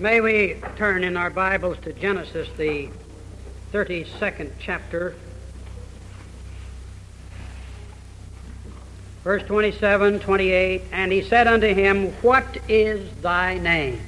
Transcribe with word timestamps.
May 0.00 0.22
we 0.22 0.56
turn 0.76 1.04
in 1.04 1.18
our 1.18 1.28
Bibles 1.28 1.76
to 1.82 1.92
Genesis, 1.92 2.48
the 2.56 2.88
32nd 3.70 4.50
chapter, 4.58 5.14
verse 9.22 9.42
27, 9.42 10.20
28. 10.20 10.84
And 10.90 11.12
he 11.12 11.20
said 11.20 11.46
unto 11.46 11.66
him, 11.74 12.12
What 12.22 12.46
is 12.66 13.12
thy 13.16 13.58
name? 13.58 14.00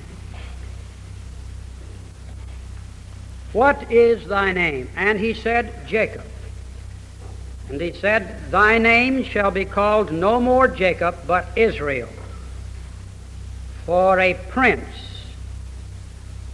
What 3.52 3.92
is 3.92 4.26
thy 4.26 4.54
name? 4.54 4.88
And 4.96 5.20
he 5.20 5.34
said, 5.34 5.86
Jacob. 5.86 6.24
And 7.68 7.78
he 7.78 7.92
said, 7.92 8.50
Thy 8.50 8.78
name 8.78 9.24
shall 9.24 9.50
be 9.50 9.66
called 9.66 10.10
no 10.10 10.40
more 10.40 10.68
Jacob, 10.68 11.18
but 11.26 11.48
Israel. 11.54 12.08
For 13.84 14.18
a 14.18 14.32
prince 14.48 15.11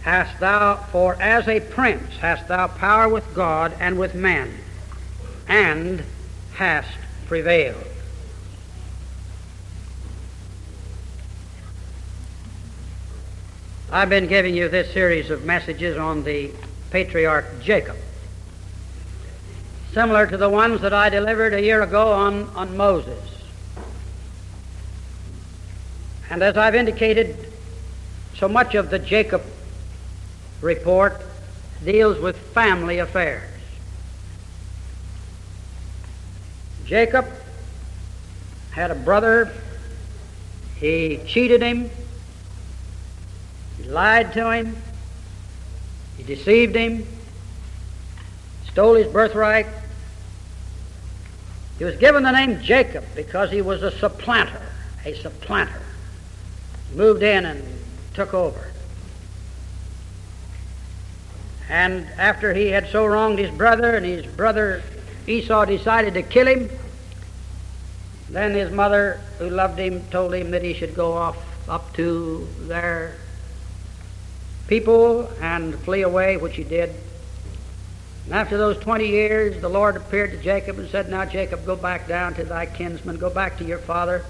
hast 0.01 0.39
thou, 0.39 0.75
for 0.91 1.21
as 1.21 1.47
a 1.47 1.59
prince 1.59 2.17
hast 2.17 2.47
thou 2.47 2.67
power 2.67 3.09
with 3.09 3.33
God 3.35 3.73
and 3.79 3.99
with 3.99 4.15
men, 4.15 4.53
and 5.47 6.03
hast 6.53 6.97
prevailed. 7.27 7.83
I've 13.91 14.09
been 14.09 14.27
giving 14.27 14.55
you 14.55 14.69
this 14.69 14.93
series 14.93 15.31
of 15.31 15.45
messages 15.45 15.97
on 15.97 16.23
the 16.23 16.51
patriarch 16.91 17.61
Jacob, 17.61 17.97
similar 19.93 20.27
to 20.27 20.37
the 20.37 20.49
ones 20.49 20.81
that 20.81 20.93
I 20.93 21.09
delivered 21.09 21.53
a 21.53 21.61
year 21.61 21.81
ago 21.81 22.11
on, 22.11 22.43
on 22.55 22.77
Moses. 22.77 23.19
And 26.29 26.43
as 26.43 26.55
I've 26.55 26.75
indicated, 26.75 27.51
so 28.35 28.47
much 28.47 28.75
of 28.75 28.91
the 28.91 28.99
Jacob 28.99 29.41
report 30.61 31.21
deals 31.83 32.19
with 32.19 32.37
family 32.37 32.99
affairs. 32.99 33.43
Jacob 36.85 37.25
had 38.71 38.91
a 38.91 38.95
brother. 38.95 39.51
He 40.77 41.19
cheated 41.27 41.61
him. 41.61 41.89
He 43.77 43.83
lied 43.83 44.33
to 44.33 44.51
him. 44.51 44.75
He 46.17 46.23
deceived 46.23 46.75
him. 46.75 47.05
Stole 48.71 48.95
his 48.95 49.07
birthright. 49.07 49.67
He 51.77 51.85
was 51.85 51.95
given 51.95 52.23
the 52.23 52.31
name 52.31 52.61
Jacob 52.61 53.05
because 53.15 53.51
he 53.51 53.61
was 53.61 53.83
a 53.83 53.91
supplanter, 53.91 54.61
a 55.05 55.13
supplanter. 55.13 55.81
He 56.89 56.97
moved 56.97 57.23
in 57.23 57.45
and 57.45 57.63
took 58.13 58.33
over. 58.33 58.71
And 61.69 62.07
after 62.17 62.53
he 62.53 62.67
had 62.67 62.87
so 62.87 63.05
wronged 63.05 63.37
his 63.37 63.51
brother, 63.51 63.95
and 63.95 64.05
his 64.05 64.25
brother 64.25 64.81
Esau 65.27 65.65
decided 65.65 66.15
to 66.15 66.23
kill 66.23 66.47
him, 66.47 66.69
then 68.29 68.53
his 68.53 68.71
mother, 68.71 69.21
who 69.37 69.49
loved 69.49 69.79
him, 69.79 70.03
told 70.09 70.33
him 70.33 70.51
that 70.51 70.63
he 70.63 70.73
should 70.73 70.95
go 70.95 71.13
off 71.13 71.37
up 71.69 71.93
to 71.93 72.47
their 72.61 73.15
people 74.67 75.31
and 75.41 75.75
flee 75.79 76.01
away, 76.01 76.37
which 76.37 76.55
he 76.55 76.63
did. 76.63 76.93
And 78.25 78.33
after 78.33 78.57
those 78.57 78.77
20 78.77 79.07
years, 79.07 79.61
the 79.61 79.69
Lord 79.69 79.95
appeared 79.95 80.31
to 80.31 80.37
Jacob 80.37 80.77
and 80.79 80.89
said, 80.89 81.09
Now, 81.09 81.25
Jacob, 81.25 81.65
go 81.65 81.75
back 81.75 82.07
down 82.07 82.33
to 82.35 82.43
thy 82.43 82.65
kinsmen, 82.65 83.17
go 83.17 83.29
back 83.29 83.57
to 83.57 83.63
your 83.63 83.79
father, 83.79 84.23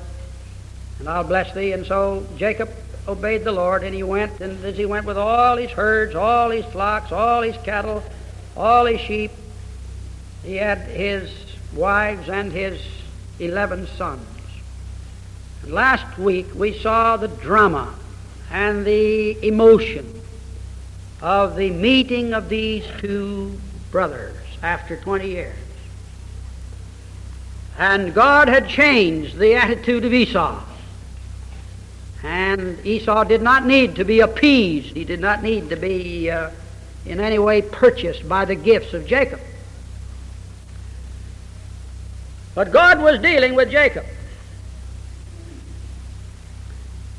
and 1.00 1.08
I'll 1.08 1.24
bless 1.24 1.54
thee. 1.54 1.72
And 1.74 1.86
so 1.86 2.26
Jacob 2.38 2.70
obeyed 3.10 3.44
the 3.44 3.52
Lord, 3.52 3.84
and 3.84 3.94
he 3.94 4.04
went, 4.04 4.40
and 4.40 4.64
as 4.64 4.78
he 4.78 4.86
went 4.86 5.06
with 5.06 5.18
all 5.18 5.58
his 5.58 5.72
herds, 5.72 6.16
all 6.16 6.50
his 6.52 6.66
flocks, 6.66 7.12
all 7.12 7.42
his 7.42 7.58
cattle, 7.64 8.04
all 8.56 8.86
his 8.86 9.02
sheep, 9.02 9.32
he 10.44 10.56
had 10.56 10.78
his 10.80 11.32
wives 11.74 12.30
and 12.30 12.52
his 12.52 12.82
eleven 13.40 13.88
sons. 13.88 14.26
Last 15.66 16.18
week 16.18 16.48
we 16.56 16.78
saw 16.78 17.18
the 17.18 17.28
drama 17.28 17.94
and 18.52 18.86
the 18.86 19.46
emotion 19.46 20.22
of 21.22 21.56
the 21.56 21.70
meeting 21.72 22.34
of 22.34 22.48
these 22.48 22.86
two 23.00 23.60
brothers 23.92 24.36
after 24.64 24.96
20 24.96 25.28
years. 25.28 25.56
And 27.78 28.14
God 28.14 28.48
had 28.48 28.68
changed 28.68 29.38
the 29.38 29.56
attitude 29.56 30.06
of 30.06 30.14
Esau. 30.14 30.64
And 32.24 32.86
Esau 32.86 33.24
did 33.24 33.42
not 33.42 33.66
need 33.66 33.96
to 33.96 34.04
be 34.04 34.20
appeased. 34.20 34.96
He 34.96 35.06
did 35.06 35.20
not 35.20 35.42
need 35.42 35.70
to 35.70 35.76
be 35.76 36.30
uh, 36.30 36.52
in 37.06 37.20
any 37.20 37.40
way 37.40 37.62
purchased 37.62 38.28
by 38.28 38.46
the 38.46 38.56
gifts 38.56 38.94
of 38.94 39.06
Jacob. 39.06 39.40
But 42.56 42.72
God 42.72 43.02
was 43.02 43.20
dealing 43.20 43.56
with 43.56 43.72
Jacob. 43.72 44.06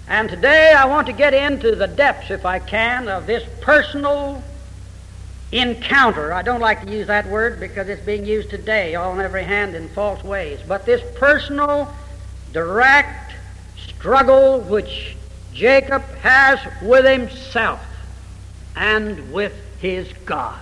And 0.06 0.28
today 0.28 0.72
I 0.72 0.87
want 0.87 1.06
to 1.06 1.12
get 1.12 1.32
into 1.32 1.77
the 1.77 1.87
depths, 1.87 2.31
if 2.31 2.44
I 2.44 2.59
can, 2.59 3.09
of 3.09 3.27
this 3.27 3.49
personal 3.61 4.43
encounter. 5.53 6.32
I 6.32 6.43
don't 6.43 6.61
like 6.61 6.84
to 6.84 6.91
use 6.91 7.06
that 7.06 7.27
word 7.28 7.61
because 7.61 7.88
it's 7.88 8.05
being 8.05 8.27
used 8.27 8.50
today 8.50 8.94
on 8.94 9.21
every 9.21 9.44
hand 9.44 9.75
in 9.75 9.88
false 9.88 10.22
ways. 10.22 10.61
But 10.67 10.84
this 10.84 11.00
personal, 11.19 11.93
direct, 12.53 13.30
struggle 14.00 14.61
which 14.61 15.15
Jacob 15.53 16.03
has 16.22 16.59
with 16.83 17.05
himself 17.05 17.81
and 18.75 19.31
with 19.31 19.53
his 19.78 20.11
God. 20.25 20.59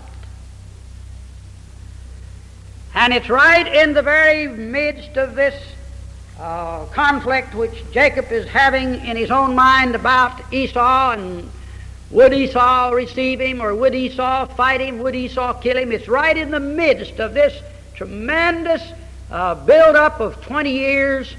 And 2.94 3.12
it's 3.12 3.28
right 3.28 3.66
in 3.66 3.94
the 3.94 4.03
very 4.03 4.49
midst 4.49 5.16
of 5.16 5.37
this 5.37 5.54
uh, 6.41 6.87
conflict 6.87 7.54
which 7.54 7.84
Jacob 7.93 8.32
is 8.32 8.44
having 8.49 9.06
in 9.06 9.16
his 9.16 9.31
own 9.31 9.55
mind 9.55 9.94
about 9.94 10.53
Esau 10.53 11.12
and 11.12 11.49
would 12.10 12.32
Esau 12.32 12.91
receive 12.91 13.41
him 13.41 13.60
or 13.60 13.72
would 13.72 13.94
Esau 13.94 14.47
fight 14.47 14.81
him? 14.81 14.99
Would 14.99 15.15
Esau 15.15 15.53
kill 15.60 15.76
him? 15.76 15.93
It's 15.93 16.09
right 16.09 16.37
in 16.37 16.50
the 16.50 16.60
midst 16.60 17.20
of 17.20 17.34
this 17.34 17.56
tremendous 17.94 18.82
uh, 19.31 19.55
build-up 19.55 20.19
of 20.19 20.41
20 20.41 20.70
years 20.72 21.34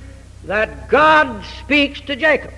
that 0.46 0.90
God 0.90 1.44
speaks 1.60 2.02
to 2.02 2.16
Jacob. 2.16 2.54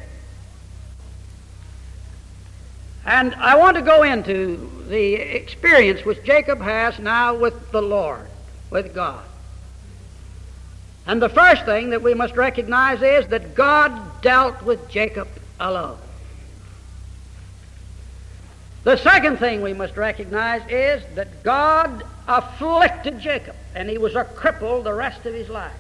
And 3.06 3.34
I 3.36 3.56
want 3.58 3.76
to 3.78 3.82
go 3.82 4.04
into 4.04 4.70
the 4.88 5.14
experience 5.16 6.06
which 6.06 6.24
Jacob 6.24 6.62
has 6.62 7.00
now 7.00 7.34
with 7.34 7.72
the 7.72 7.82
Lord, 7.82 8.28
with 8.70 8.94
God. 8.94 9.24
And 11.08 11.22
the 11.22 11.30
first 11.30 11.66
thing 11.66 11.90
that 11.90 12.04
we 12.04 12.14
must 12.14 12.36
recognize 12.36 13.02
is 13.02 13.28
that 13.28 13.56
God 13.56 14.22
dealt 14.22 14.62
with 14.62 14.88
Jacob 14.90 15.28
alone. 15.60 15.98
The 18.84 18.98
second 18.98 19.38
thing 19.38 19.62
we 19.62 19.74
must 19.74 19.98
recognize 19.98 20.62
is 20.70 21.04
that 21.16 21.44
God 21.44 22.04
afflicted 22.28 23.20
Jacob, 23.20 23.56
and 23.76 23.90
he 23.90 23.98
was 23.98 24.16
a 24.16 24.24
cripple 24.24 24.84
the 24.84 24.94
rest 24.94 25.26
of 25.26 25.34
his 25.34 25.50
life. 25.50 25.72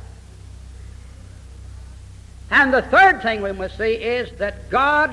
And 2.51 2.73
the 2.73 2.81
third 2.81 3.21
thing 3.21 3.41
we 3.41 3.53
must 3.53 3.77
see 3.77 3.93
is 3.93 4.29
that 4.37 4.69
God 4.69 5.09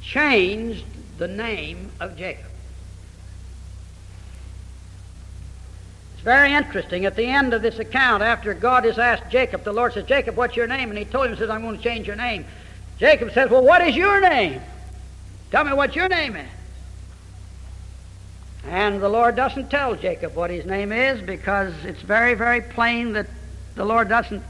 changed 0.00 0.84
the 1.18 1.28
name 1.28 1.90
of 2.00 2.16
Jacob. 2.16 2.46
It's 6.14 6.22
very 6.22 6.54
interesting. 6.54 7.04
At 7.04 7.16
the 7.16 7.26
end 7.26 7.52
of 7.52 7.60
this 7.60 7.78
account, 7.78 8.22
after 8.22 8.54
God 8.54 8.86
has 8.86 8.98
asked 8.98 9.30
Jacob, 9.30 9.62
the 9.62 9.74
Lord 9.74 9.92
says, 9.92 10.06
Jacob, 10.06 10.36
what's 10.36 10.56
your 10.56 10.66
name? 10.66 10.88
And 10.88 10.98
he 10.98 11.04
told 11.04 11.26
him, 11.26 11.36
says, 11.36 11.50
I'm 11.50 11.60
going 11.60 11.76
to 11.76 11.82
change 11.82 12.06
your 12.06 12.16
name. 12.16 12.46
Jacob 12.98 13.32
says, 13.32 13.50
Well, 13.50 13.62
what 13.62 13.86
is 13.86 13.94
your 13.94 14.20
name? 14.20 14.62
Tell 15.50 15.64
me 15.64 15.74
what 15.74 15.94
your 15.94 16.08
name 16.08 16.36
is. 16.36 16.48
And 18.66 19.02
the 19.02 19.08
Lord 19.10 19.36
doesn't 19.36 19.70
tell 19.70 19.94
Jacob 19.94 20.34
what 20.34 20.50
his 20.50 20.64
name 20.64 20.92
is 20.92 21.20
because 21.20 21.74
it's 21.84 22.00
very, 22.00 22.32
very 22.32 22.62
plain 22.62 23.12
that 23.12 23.26
the 23.74 23.84
Lord 23.84 24.08
doesn't 24.08 24.42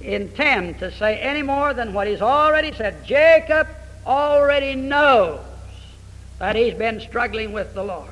intend 0.00 0.78
to 0.80 0.92
say 0.92 1.18
any 1.18 1.42
more 1.42 1.74
than 1.74 1.92
what 1.92 2.06
he's 2.06 2.22
already 2.22 2.72
said. 2.72 3.04
Jacob 3.04 3.68
already 4.06 4.74
knows 4.74 5.40
that 6.38 6.56
he's 6.56 6.74
been 6.74 7.00
struggling 7.00 7.52
with 7.52 7.74
the 7.74 7.82
Lord. 7.82 8.10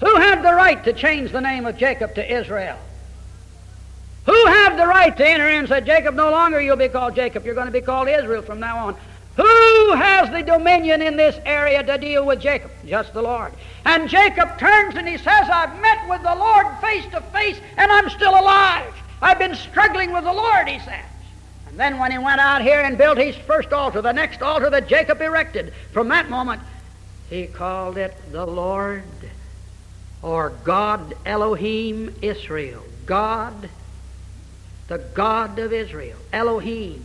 Who 0.00 0.16
had 0.16 0.42
the 0.42 0.54
right 0.54 0.82
to 0.84 0.92
change 0.92 1.30
the 1.30 1.40
name 1.40 1.66
of 1.66 1.76
Jacob 1.76 2.14
to 2.14 2.38
Israel? 2.38 2.78
Who 4.26 4.46
had 4.46 4.76
the 4.76 4.86
right 4.86 5.16
to 5.16 5.26
enter 5.26 5.48
in 5.48 5.60
and 5.60 5.68
say, 5.68 5.80
Jacob, 5.80 6.14
no 6.14 6.30
longer 6.30 6.60
you'll 6.60 6.76
be 6.76 6.88
called 6.88 7.14
Jacob, 7.14 7.44
you're 7.44 7.54
going 7.54 7.66
to 7.66 7.72
be 7.72 7.80
called 7.80 8.08
Israel 8.08 8.42
from 8.42 8.60
now 8.60 8.86
on? 8.86 8.96
Who 9.36 9.92
has 9.94 10.30
the 10.30 10.42
dominion 10.42 11.00
in 11.02 11.16
this 11.16 11.38
area 11.46 11.82
to 11.82 11.96
deal 11.98 12.26
with 12.26 12.40
Jacob? 12.40 12.70
Just 12.86 13.14
the 13.14 13.22
Lord. 13.22 13.52
And 13.84 14.08
Jacob 14.08 14.58
turns 14.58 14.96
and 14.96 15.08
he 15.08 15.16
says, 15.16 15.48
I've 15.48 15.80
met 15.80 16.08
with 16.08 16.22
the 16.22 16.34
Lord 16.34 16.66
face 16.80 17.04
to 17.12 17.20
face 17.32 17.58
and 17.76 17.90
I'm 17.90 18.10
still 18.10 18.32
alive. 18.32 18.92
I've 19.22 19.38
been 19.38 19.54
struggling 19.54 20.12
with 20.12 20.24
the 20.24 20.32
Lord, 20.32 20.68
he 20.68 20.78
says. 20.78 21.04
And 21.68 21.78
then 21.78 21.98
when 21.98 22.10
he 22.10 22.18
went 22.18 22.40
out 22.40 22.62
here 22.62 22.80
and 22.80 22.98
built 22.98 23.18
his 23.18 23.36
first 23.36 23.72
altar, 23.72 24.02
the 24.02 24.12
next 24.12 24.42
altar 24.42 24.70
that 24.70 24.88
Jacob 24.88 25.20
erected, 25.20 25.72
from 25.92 26.08
that 26.08 26.28
moment 26.28 26.62
he 27.28 27.46
called 27.46 27.96
it 27.96 28.14
the 28.32 28.44
Lord 28.44 29.04
or 30.22 30.50
God 30.64 31.14
Elohim 31.24 32.14
Israel. 32.22 32.82
God, 33.06 33.68
the 34.88 34.98
God 34.98 35.58
of 35.58 35.72
Israel, 35.72 36.18
Elohim. 36.32 37.02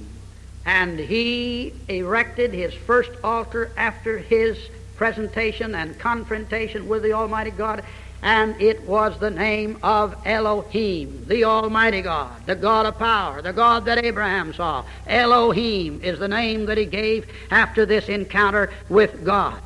And 0.65 0.99
he 0.99 1.73
erected 1.87 2.53
his 2.53 2.73
first 2.73 3.11
altar 3.23 3.71
after 3.77 4.17
his 4.17 4.57
presentation 4.95 5.75
and 5.75 5.97
confrontation 5.99 6.87
with 6.87 7.03
the 7.03 7.13
Almighty 7.13 7.51
God, 7.51 7.83
and 8.25 8.59
it 8.59 8.81
was 8.87 9.19
the 9.19 9.29
name 9.29 9.77
of 9.83 10.15
Elohim, 10.25 11.25
the 11.27 11.43
Almighty 11.43 12.01
God, 12.01 12.31
the 12.47 12.55
God 12.55 12.87
of 12.87 12.97
power, 12.97 13.39
the 13.43 13.53
God 13.53 13.85
that 13.85 14.03
Abraham 14.03 14.51
saw. 14.51 14.83
Elohim 15.05 16.01
is 16.01 16.17
the 16.17 16.27
name 16.27 16.65
that 16.65 16.79
he 16.79 16.85
gave 16.85 17.31
after 17.51 17.85
this 17.85 18.09
encounter 18.09 18.71
with 18.89 19.23
God. 19.23 19.61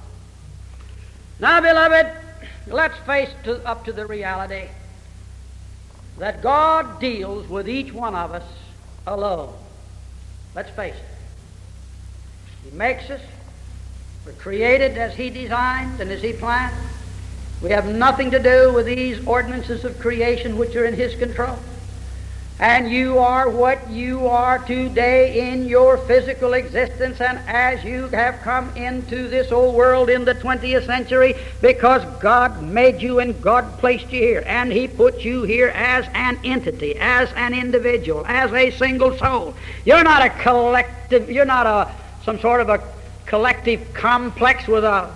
Now, 1.40 1.62
beloved, 1.62 2.12
let's 2.68 2.98
face 3.00 3.30
to, 3.46 3.66
up 3.66 3.86
to 3.86 3.94
the 3.94 4.06
reality 4.06 4.68
that 6.18 6.42
God 6.42 7.00
deals 7.00 7.48
with 7.48 7.70
each 7.70 7.94
one 7.94 8.14
of 8.14 8.34
us 8.34 8.44
alone. 9.08 9.54
Let's 10.54 10.70
face 10.72 10.96
it. 10.96 12.70
He 12.70 12.76
makes 12.76 13.10
us. 13.10 13.22
We're 14.26 14.34
created 14.34 14.98
as 14.98 15.16
He 15.16 15.30
designed 15.30 16.02
and 16.02 16.12
as 16.12 16.22
He 16.22 16.34
planned. 16.34 16.76
We 17.62 17.72
have 17.72 17.88
nothing 17.88 18.32
to 18.32 18.40
do 18.40 18.74
with 18.74 18.86
these 18.86 19.26
ordinances 19.28 19.84
of 19.84 20.00
creation 20.00 20.58
which 20.58 20.76
are 20.76 20.86
in 20.86 20.94
His 20.94 21.16
control. 21.16 21.58
And 22.62 22.92
you 22.92 23.20
are 23.20 23.50
what 23.50 23.90
you 23.90 24.28
are 24.28 24.60
today 24.60 25.50
in 25.50 25.66
your 25.66 25.98
physical 25.98 26.54
existence, 26.54 27.22
and 27.22 27.40
as 27.48 27.86
you 27.86 28.10
have 28.10 28.42
come 28.42 28.76
into 28.76 29.30
this 29.30 29.50
old 29.54 29.76
world 29.76 30.10
in 30.10 30.26
the 30.26 30.36
20th 30.36 30.86
century, 30.86 31.36
because 31.62 32.04
God 32.20 32.62
made 32.62 33.02
you 33.02 33.20
and 33.20 33.42
God 33.42 33.78
placed 33.80 34.12
you 34.12 34.20
here, 34.20 34.44
and 34.46 34.74
He 34.74 34.90
put 34.90 35.22
you 35.22 35.44
here 35.44 35.70
as 35.70 36.06
an 36.14 36.38
entity, 36.44 36.98
as 37.00 37.32
an 37.38 37.54
individual, 37.54 38.26
as 38.26 38.52
a 38.52 38.72
single 38.72 39.18
soul. 39.18 39.54
You're 39.86 40.04
not 40.04 40.26
a 40.26 40.30
collective, 40.30 41.32
you're 41.32 41.46
not 41.46 41.66
a 41.66 41.90
some 42.26 42.40
sort 42.40 42.60
of 42.60 42.68
a 42.68 42.84
collective 43.26 43.94
complex 43.94 44.68
with 44.68 44.84
a 44.84 45.10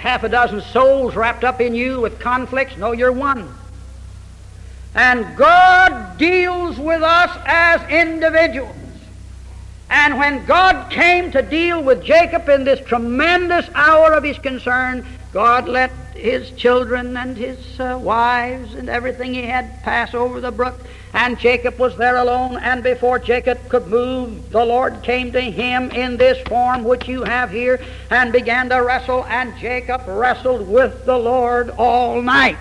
half 0.00 0.24
a 0.24 0.28
dozen 0.30 0.62
souls 0.62 1.14
wrapped 1.14 1.44
up 1.44 1.60
in 1.60 1.74
you 1.74 2.00
with 2.00 2.18
conflicts. 2.18 2.74
No, 2.78 2.92
you're 2.92 3.12
one. 3.12 3.54
And 4.94 5.36
God 5.36 6.16
deals 6.16 6.78
with 6.78 7.02
us 7.02 7.30
as 7.44 7.82
individuals. 7.90 8.74
And 9.90 10.18
when 10.18 10.46
God 10.46 10.90
came 10.90 11.30
to 11.32 11.42
deal 11.42 11.82
with 11.82 12.02
Jacob 12.02 12.48
in 12.48 12.64
this 12.64 12.80
tremendous 12.88 13.68
hour 13.74 14.14
of 14.14 14.24
his 14.24 14.38
concern, 14.38 15.06
God 15.32 15.68
let 15.68 15.90
his 16.14 16.50
children 16.52 17.16
and 17.16 17.36
his 17.36 17.78
uh, 17.78 17.98
wives 18.02 18.74
and 18.74 18.88
everything 18.88 19.32
he 19.32 19.42
had 19.42 19.82
pass 19.82 20.12
over 20.12 20.40
the 20.40 20.50
brook. 20.50 20.80
And 21.12 21.38
Jacob 21.38 21.78
was 21.78 21.96
there 21.96 22.16
alone. 22.16 22.56
And 22.56 22.82
before 22.82 23.18
Jacob 23.18 23.68
could 23.68 23.86
move, 23.86 24.50
the 24.50 24.64
Lord 24.64 25.02
came 25.02 25.32
to 25.32 25.40
him 25.40 25.90
in 25.90 26.16
this 26.16 26.40
form 26.48 26.84
which 26.84 27.08
you 27.08 27.22
have 27.22 27.50
here 27.50 27.80
and 28.10 28.32
began 28.32 28.68
to 28.70 28.76
wrestle. 28.76 29.24
And 29.26 29.56
Jacob 29.58 30.02
wrestled 30.06 30.68
with 30.68 31.06
the 31.06 31.18
Lord 31.18 31.70
all 31.70 32.20
night. 32.20 32.58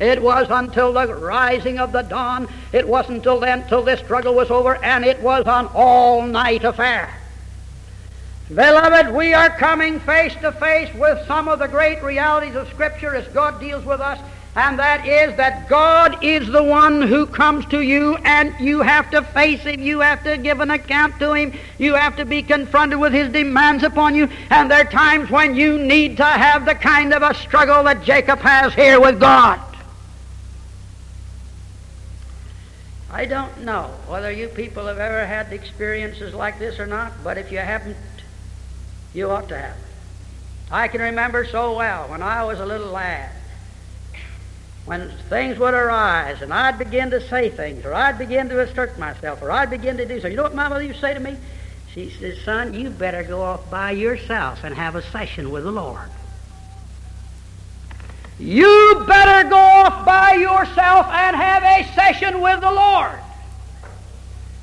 It 0.00 0.22
was 0.22 0.46
until 0.48 0.94
the 0.94 1.14
rising 1.14 1.78
of 1.78 1.92
the 1.92 2.02
dawn. 2.02 2.48
It 2.72 2.88
wasn't 2.88 3.18
until 3.18 3.38
then 3.38 3.68
till 3.68 3.82
this 3.82 4.00
struggle 4.00 4.34
was 4.34 4.50
over, 4.50 4.82
and 4.82 5.04
it 5.04 5.20
was 5.20 5.44
an 5.46 5.68
all-night 5.74 6.64
affair. 6.64 7.19
Beloved, 8.54 9.14
we 9.14 9.32
are 9.32 9.48
coming 9.48 10.00
face 10.00 10.34
to 10.40 10.50
face 10.50 10.92
with 10.94 11.24
some 11.28 11.46
of 11.46 11.60
the 11.60 11.68
great 11.68 12.02
realities 12.02 12.56
of 12.56 12.68
Scripture 12.68 13.14
as 13.14 13.28
God 13.28 13.60
deals 13.60 13.84
with 13.84 14.00
us, 14.00 14.18
and 14.56 14.76
that 14.76 15.06
is 15.06 15.36
that 15.36 15.68
God 15.68 16.24
is 16.24 16.48
the 16.48 16.62
one 16.62 17.00
who 17.00 17.26
comes 17.26 17.64
to 17.66 17.80
you, 17.80 18.16
and 18.24 18.52
you 18.58 18.80
have 18.80 19.08
to 19.12 19.22
face 19.22 19.60
Him. 19.60 19.80
You 19.80 20.00
have 20.00 20.24
to 20.24 20.36
give 20.36 20.58
an 20.58 20.72
account 20.72 21.20
to 21.20 21.32
Him. 21.32 21.52
You 21.78 21.94
have 21.94 22.16
to 22.16 22.24
be 22.24 22.42
confronted 22.42 22.98
with 22.98 23.12
His 23.12 23.30
demands 23.30 23.84
upon 23.84 24.16
you, 24.16 24.28
and 24.50 24.68
there 24.68 24.80
are 24.80 24.90
times 24.90 25.30
when 25.30 25.54
you 25.54 25.78
need 25.78 26.16
to 26.16 26.24
have 26.24 26.64
the 26.66 26.74
kind 26.74 27.14
of 27.14 27.22
a 27.22 27.34
struggle 27.34 27.84
that 27.84 28.02
Jacob 28.02 28.40
has 28.40 28.74
here 28.74 29.00
with 29.00 29.20
God. 29.20 29.60
I 33.12 33.26
don't 33.26 33.62
know 33.62 33.90
whether 34.06 34.30
you 34.30 34.48
people 34.48 34.86
have 34.86 34.98
ever 34.98 35.26
had 35.26 35.52
experiences 35.52 36.32
like 36.32 36.58
this 36.58 36.78
or 36.78 36.86
not, 36.86 37.12
but 37.24 37.38
if 37.38 37.50
you 37.50 37.58
haven't, 37.58 37.96
you 39.14 39.30
ought 39.30 39.48
to 39.48 39.58
have. 39.58 39.76
I 40.70 40.88
can 40.88 41.00
remember 41.00 41.44
so 41.44 41.76
well 41.76 42.08
when 42.08 42.22
I 42.22 42.44
was 42.44 42.60
a 42.60 42.66
little 42.66 42.92
lad, 42.92 43.30
when 44.84 45.10
things 45.28 45.58
would 45.58 45.74
arise 45.74 46.42
and 46.42 46.54
I'd 46.54 46.78
begin 46.78 47.10
to 47.10 47.20
say 47.20 47.50
things, 47.50 47.84
or 47.84 47.92
I'd 47.92 48.18
begin 48.18 48.48
to 48.50 48.60
assert 48.60 48.98
myself, 48.98 49.42
or 49.42 49.50
I'd 49.50 49.70
begin 49.70 49.96
to 49.96 50.06
do 50.06 50.14
something. 50.14 50.32
You 50.32 50.36
know 50.36 50.44
what 50.44 50.54
my 50.54 50.68
mother 50.68 50.84
used 50.84 51.00
to 51.00 51.00
say 51.00 51.14
to 51.14 51.20
me? 51.20 51.36
She 51.92 52.10
says, 52.10 52.40
Son, 52.44 52.72
you 52.72 52.88
better 52.90 53.24
go 53.24 53.42
off 53.42 53.68
by 53.68 53.90
yourself 53.90 54.62
and 54.62 54.74
have 54.74 54.94
a 54.94 55.02
session 55.02 55.50
with 55.50 55.64
the 55.64 55.72
Lord. 55.72 56.08
You 58.38 59.04
better 59.08 59.48
go 59.48 59.58
off 59.58 60.06
by 60.06 60.34
yourself 60.34 61.06
and 61.08 61.36
have 61.36 61.62
a 61.62 61.92
session 61.94 62.40
with 62.40 62.60
the 62.60 62.70
Lord. 62.70 63.18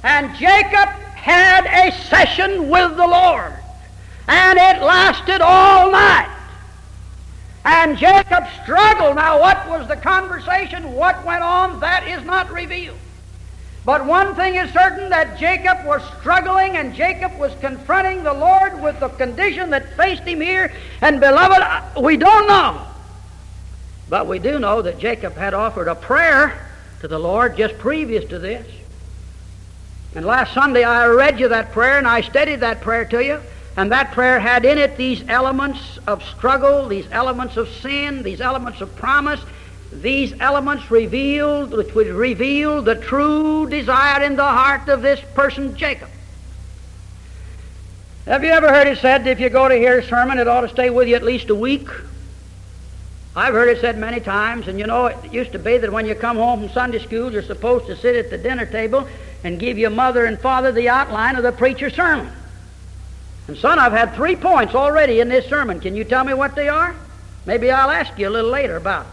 And 0.04 0.34
Jacob 0.38 0.90
had 1.16 1.66
a 1.66 1.92
session 2.06 2.70
with 2.70 2.96
the 2.96 3.06
Lord. 3.06 3.57
And 4.28 4.58
it 4.58 4.84
lasted 4.84 5.42
all 5.42 5.92
night. 5.92 6.34
And 7.66 7.98
Jacob 7.98 8.46
struggled. 8.64 9.16
Now, 9.16 9.40
what 9.40 9.68
was 9.70 9.88
the 9.88 9.96
conversation? 9.96 10.94
What 10.94 11.26
went 11.26 11.44
on? 11.44 11.80
That 11.80 12.08
is 12.08 12.26
not 12.26 12.52
revealed. 12.52 12.98
But 13.86 14.06
one 14.06 14.36
thing 14.36 14.56
is 14.56 14.72
certain 14.74 15.10
that 15.10 15.38
Jacob 15.38 15.86
was 15.86 16.02
struggling 16.20 16.76
and 16.76 16.94
Jacob 16.94 17.38
was 17.40 17.54
confronting 17.62 18.24
the 18.24 18.34
Lord 18.34 18.82
with 18.82 19.00
the 19.00 19.08
condition 19.10 19.70
that 19.70 19.96
faced 19.96 20.24
him 20.24 20.42
here. 20.42 20.74
And 21.02 21.20
beloved, 21.20 21.60
uh, 21.60 22.02
we 22.02 22.18
don't 22.18 22.48
know 22.48 22.88
but 24.10 24.28
we 24.28 24.40
do 24.40 24.60
know 24.60 24.82
that 24.82 25.00
Jacob 25.00 25.36
had 25.36 25.54
offered 25.54 25.88
a 25.88 25.96
prayer 25.96 26.68
to 27.02 27.08
the 27.08 27.20
Lord 27.20 27.58
just 27.58 27.78
previous 27.78 28.26
to 28.30 28.40
this. 28.40 28.66
And 30.16 30.26
last 30.26 30.54
Sunday 30.54 30.84
I 30.84 31.08
read 31.08 31.40
you 31.40 31.50
that 31.50 31.74
prayer 31.74 31.98
and 31.98 32.08
I 32.08 32.22
studied 32.22 32.62
that 32.62 32.82
prayer 32.82 33.06
to 33.06 33.24
you. 33.24 33.42
And 33.78 33.92
that 33.92 34.12
prayer 34.12 34.40
had 34.40 34.66
in 34.66 34.80
it 34.80 34.98
these 34.98 35.24
elements 35.30 36.00
of 36.08 36.24
struggle, 36.24 36.88
these 36.88 37.08
elements 37.12 37.58
of 37.58 37.70
sin, 37.70 38.24
these 38.24 38.42
elements 38.42 38.82
of 38.82 38.96
promise, 38.96 39.40
these 39.94 40.34
elements 40.40 40.90
revealed, 40.90 41.72
which 41.72 41.94
would 41.94 42.08
reveal 42.08 42.82
the 42.82 42.96
true 42.96 43.70
desire 43.70 44.24
in 44.24 44.36
the 44.36 44.44
heart 44.44 44.90
of 44.90 45.04
this 45.04 45.22
person, 45.36 45.78
Jacob. 45.78 46.10
Have 48.26 48.44
you 48.44 48.50
ever 48.50 48.68
heard 48.68 48.88
it 48.88 48.98
said 48.98 49.24
that 49.24 49.30
if 49.30 49.40
you 49.40 49.50
go 49.50 49.70
to 49.70 49.76
hear 49.76 50.00
a 50.00 50.04
sermon, 50.04 50.40
it 50.40 50.48
ought 50.48 50.62
to 50.62 50.70
stay 50.70 50.90
with 50.90 51.08
you 51.08 51.16
at 51.16 51.24
least 51.24 51.52
a 51.52 51.56
week? 51.56 51.88
I've 53.36 53.54
heard 53.54 53.70
it 53.70 53.80
said 53.80 54.00
many 54.00 54.20
times, 54.20 54.68
and 54.68 54.80
you 54.80 54.88
know, 54.88 55.06
it 55.06 55.32
used 55.32 55.52
to 55.52 55.60
be 55.60 55.78
that 55.78 55.92
when 55.94 56.08
you 56.08 56.16
come 56.16 56.38
home 56.38 56.62
from 56.62 56.70
Sunday 56.70 57.00
school, 57.00 57.32
you're 57.32 57.44
supposed 57.44 57.86
to 57.86 57.96
sit 57.96 58.16
at 58.16 58.32
the 58.32 58.40
dinner 58.40 58.66
table 58.66 59.08
and 59.44 59.60
give 59.60 59.78
your 59.78 59.92
mother 59.92 60.26
and 60.26 60.40
father 60.40 60.72
the 60.72 60.90
outline 60.90 61.36
of 61.36 61.44
the 61.44 61.52
preacher's 61.52 61.94
sermon. 61.94 62.34
And 63.48 63.58
son, 63.58 63.80
I've 63.80 63.94
had 63.94 64.14
three 64.14 64.36
points 64.36 64.76
already 64.76 65.20
in 65.20 65.30
this 65.30 65.48
sermon. 65.48 65.80
Can 65.80 65.96
you 65.96 66.04
tell 66.04 66.24
me 66.24 66.34
what 66.34 66.56
they 66.56 66.68
are? 66.68 66.96
Maybe 67.46 67.72
I'll 67.72 67.90
ask 67.90 68.18
you 68.20 68.28
a 68.28 68.30
little 68.30 68.52
later 68.52 68.76
about 68.76 69.06
it. 69.06 69.12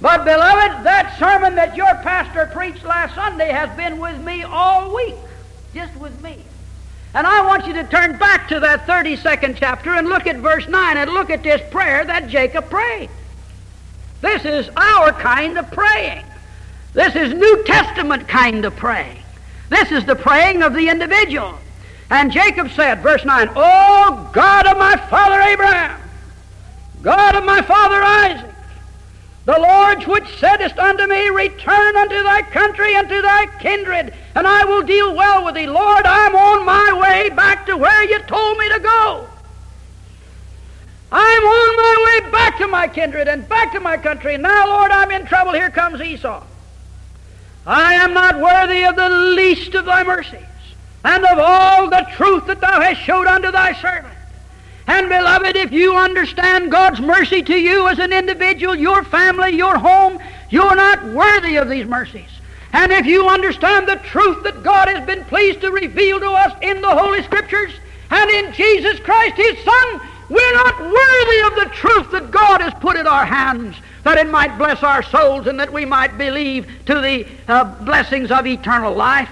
But, 0.00 0.24
beloved, 0.24 0.84
that 0.84 1.16
sermon 1.18 1.54
that 1.56 1.76
your 1.76 1.94
pastor 1.96 2.46
preached 2.52 2.84
last 2.84 3.14
Sunday 3.14 3.50
has 3.52 3.74
been 3.76 3.98
with 3.98 4.18
me 4.20 4.42
all 4.42 4.94
week. 4.94 5.14
Just 5.74 5.94
with 5.96 6.20
me. 6.22 6.38
And 7.12 7.26
I 7.26 7.46
want 7.46 7.66
you 7.66 7.72
to 7.74 7.84
turn 7.84 8.16
back 8.18 8.48
to 8.48 8.60
that 8.60 8.86
32nd 8.86 9.56
chapter 9.56 9.90
and 9.90 10.08
look 10.08 10.26
at 10.26 10.36
verse 10.36 10.66
9 10.66 10.96
and 10.96 11.10
look 11.12 11.28
at 11.30 11.42
this 11.42 11.60
prayer 11.70 12.04
that 12.04 12.28
Jacob 12.28 12.70
prayed. 12.70 13.10
This 14.20 14.44
is 14.44 14.70
our 14.76 15.12
kind 15.12 15.58
of 15.58 15.70
praying. 15.70 16.24
This 16.94 17.14
is 17.14 17.34
New 17.34 17.64
Testament 17.64 18.26
kind 18.26 18.64
of 18.64 18.74
praying. 18.76 19.19
This 19.70 19.92
is 19.92 20.04
the 20.04 20.16
praying 20.16 20.62
of 20.62 20.74
the 20.74 20.88
individual. 20.88 21.58
And 22.10 22.32
Jacob 22.32 22.70
said, 22.72 23.02
verse 23.02 23.24
9, 23.24 23.50
O 23.54 24.30
God 24.32 24.66
of 24.66 24.76
my 24.76 24.96
father 24.96 25.40
Abraham, 25.40 25.98
God 27.02 27.36
of 27.36 27.44
my 27.44 27.62
father 27.62 28.02
Isaac, 28.02 28.54
the 29.46 29.58
Lord 29.58 30.04
which 30.04 30.38
saidest 30.38 30.78
unto 30.78 31.06
me, 31.06 31.28
Return 31.30 31.96
unto 31.96 32.22
thy 32.22 32.42
country 32.42 32.94
and 32.94 33.08
to 33.08 33.22
thy 33.22 33.46
kindred, 33.60 34.12
and 34.34 34.46
I 34.46 34.64
will 34.64 34.82
deal 34.82 35.14
well 35.14 35.44
with 35.44 35.54
thee. 35.54 35.66
Lord, 35.66 36.04
I'm 36.04 36.34
on 36.34 36.66
my 36.66 36.98
way 37.00 37.30
back 37.30 37.64
to 37.66 37.76
where 37.76 38.04
you 38.04 38.18
told 38.24 38.58
me 38.58 38.68
to 38.70 38.80
go. 38.80 39.26
I'm 41.12 41.42
on 41.44 41.76
my 41.76 42.20
way 42.22 42.30
back 42.30 42.58
to 42.58 42.68
my 42.68 42.86
kindred 42.86 43.28
and 43.28 43.48
back 43.48 43.72
to 43.72 43.80
my 43.80 43.96
country. 43.96 44.36
Now, 44.36 44.68
Lord, 44.68 44.90
I'm 44.90 45.10
in 45.10 45.26
trouble. 45.26 45.52
Here 45.52 45.70
comes 45.70 46.00
Esau. 46.00 46.44
I 47.66 47.94
am 47.94 48.14
not 48.14 48.40
worthy 48.40 48.84
of 48.84 48.96
the 48.96 49.08
least 49.08 49.74
of 49.74 49.84
thy 49.84 50.02
mercies, 50.02 50.40
and 51.04 51.24
of 51.24 51.38
all 51.38 51.90
the 51.90 52.06
truth 52.16 52.46
that 52.46 52.60
thou 52.60 52.80
hast 52.80 53.00
showed 53.00 53.26
unto 53.26 53.50
thy 53.50 53.74
servant. 53.74 54.14
And 54.86 55.08
beloved, 55.08 55.56
if 55.56 55.70
you 55.70 55.96
understand 55.96 56.70
God's 56.70 57.00
mercy 57.00 57.42
to 57.42 57.54
you 57.56 57.86
as 57.88 57.98
an 57.98 58.12
individual, 58.12 58.74
your 58.74 59.04
family, 59.04 59.50
your 59.50 59.78
home, 59.78 60.18
you're 60.48 60.74
not 60.74 61.04
worthy 61.04 61.56
of 61.56 61.68
these 61.68 61.86
mercies. 61.86 62.28
And 62.72 62.90
if 62.92 63.06
you 63.06 63.28
understand 63.28 63.86
the 63.86 63.96
truth 63.96 64.42
that 64.44 64.62
God 64.62 64.88
has 64.88 65.06
been 65.06 65.24
pleased 65.24 65.60
to 65.60 65.70
reveal 65.70 66.18
to 66.20 66.30
us 66.30 66.52
in 66.62 66.80
the 66.80 66.88
Holy 66.88 67.22
Scriptures 67.22 67.72
and 68.10 68.30
in 68.30 68.52
Jesus 68.52 68.98
Christ, 69.00 69.36
His 69.36 69.58
Son, 69.58 70.00
we're 70.28 70.54
not 70.54 70.80
worthy 70.80 71.40
of 71.42 71.54
the 71.56 71.70
truth 71.74 72.10
that 72.12 72.30
God 72.30 72.60
has 72.60 72.72
put 72.74 72.96
in 72.96 73.06
our 73.06 73.24
hands 73.24 73.76
that 74.02 74.18
it 74.18 74.28
might 74.28 74.56
bless 74.56 74.82
our 74.82 75.02
souls 75.02 75.46
and 75.46 75.60
that 75.60 75.72
we 75.72 75.84
might 75.84 76.16
believe 76.16 76.66
to 76.86 77.00
the 77.00 77.26
uh, 77.48 77.64
blessings 77.84 78.30
of 78.30 78.46
eternal 78.46 78.94
life. 78.94 79.30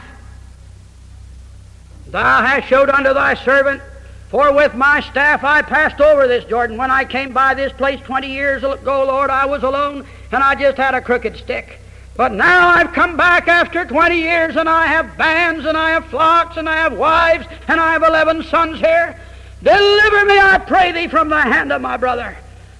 Thou 2.08 2.42
hast 2.42 2.68
showed 2.68 2.88
unto 2.88 3.12
thy 3.12 3.34
servant, 3.34 3.82
for 4.30 4.52
with 4.52 4.74
my 4.74 5.00
staff 5.00 5.44
I 5.44 5.62
passed 5.62 6.00
over 6.00 6.26
this 6.26 6.44
Jordan. 6.44 6.76
When 6.76 6.90
I 6.90 7.04
came 7.04 7.32
by 7.32 7.54
this 7.54 7.72
place 7.72 8.00
20 8.00 8.28
years 8.30 8.64
ago, 8.64 9.04
Lord, 9.04 9.30
I 9.30 9.46
was 9.46 9.62
alone 9.62 10.06
and 10.32 10.42
I 10.42 10.54
just 10.54 10.76
had 10.76 10.94
a 10.94 11.00
crooked 11.00 11.36
stick. 11.36 11.80
But 12.16 12.32
now 12.32 12.68
I've 12.68 12.92
come 12.92 13.16
back 13.16 13.46
after 13.46 13.84
20 13.84 14.16
years 14.18 14.56
and 14.56 14.68
I 14.68 14.86
have 14.86 15.16
bands 15.16 15.64
and 15.64 15.78
I 15.78 15.90
have 15.90 16.06
flocks 16.06 16.56
and 16.56 16.68
I 16.68 16.76
have 16.76 16.92
wives 16.92 17.46
and 17.68 17.80
I 17.80 17.92
have 17.92 18.02
11 18.02 18.42
sons 18.44 18.80
here. 18.80 19.18
Deliver 19.62 20.24
me, 20.24 20.38
I 20.38 20.58
pray 20.58 20.92
thee, 20.92 21.08
from 21.08 21.28
the 21.28 21.40
hand 21.40 21.72
of 21.72 21.80
my 21.80 21.96
brother, 21.96 22.36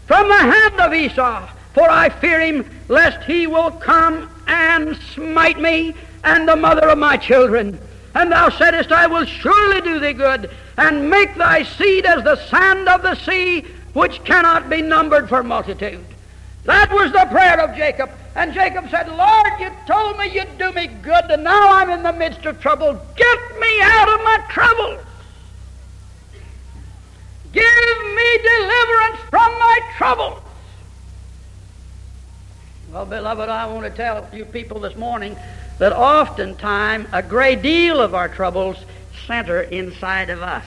from 0.07 0.29
the 0.29 0.39
hand 0.39 0.81
of 0.81 0.93
Esau, 0.93 1.49
for 1.75 1.89
I 1.89 2.09
fear 2.09 2.41
him, 2.41 2.69
lest 2.89 3.23
he 3.25 3.47
will 3.47 3.71
come 3.71 4.31
and 4.47 4.97
smite 5.15 5.61
me 5.61 5.95
and 6.25 6.49
the 6.49 6.57
mother 6.57 6.89
of 6.89 6.99
my 6.99 7.17
children. 7.17 7.79
And 8.15 8.33
thou 8.33 8.49
saidst, 8.49 8.91
I 8.91 9.07
will 9.07 9.25
surely 9.25 9.81
do 9.83 10.01
thee 10.01 10.13
good, 10.13 10.51
and 10.77 11.11
make 11.11 11.35
thy 11.37 11.63
seed 11.63 12.07
as 12.07 12.25
the 12.25 12.37
sand 12.47 12.89
of 12.89 13.03
the 13.03 13.15
sea, 13.15 13.65
which 13.93 14.25
cannot 14.25 14.69
be 14.69 14.83
numbered 14.83 15.29
for 15.29 15.43
multitude. 15.43 16.05
That 16.65 16.93
was 16.93 17.13
the 17.13 17.27
prayer 17.31 17.61
of 17.61 17.77
Jacob. 17.77 18.11
And 18.35 18.53
Jacob 18.53 18.89
said, 18.91 19.09
Lord, 19.09 19.53
you 19.61 19.71
told 19.87 20.19
me 20.19 20.31
you'd 20.33 20.59
do 20.59 20.73
me 20.73 20.87
good, 20.87 21.31
and 21.31 21.45
now 21.45 21.73
I'm 21.73 21.91
in 21.91 22.03
the 22.03 22.13
midst 22.13 22.45
of 22.47 22.61
trouble. 22.61 22.93
Get 23.17 23.61
me 23.61 23.81
out 23.83 24.09
of 24.09 24.25
my 24.25 24.45
trouble. 24.49 24.99
Give 27.53 27.99
me 28.15 28.39
deliverance 28.39 29.21
from 29.31 29.53
my 29.59 29.81
trouble. 29.97 30.43
Well, 32.93 33.05
beloved, 33.05 33.51
I 33.51 33.67
want 33.67 33.85
to 33.85 33.91
tell 33.91 34.27
you 34.33 34.47
people 34.47 34.81
this 34.81 34.97
morning 34.97 35.37
that 35.79 35.93
oftentimes 35.93 37.07
a 37.13 37.23
great 37.23 37.61
deal 37.61 38.01
of 38.01 38.15
our 38.15 38.31
troubles 38.31 38.79
center 39.27 39.61
inside 39.61 40.31
of 40.31 40.41
us. 40.41 40.65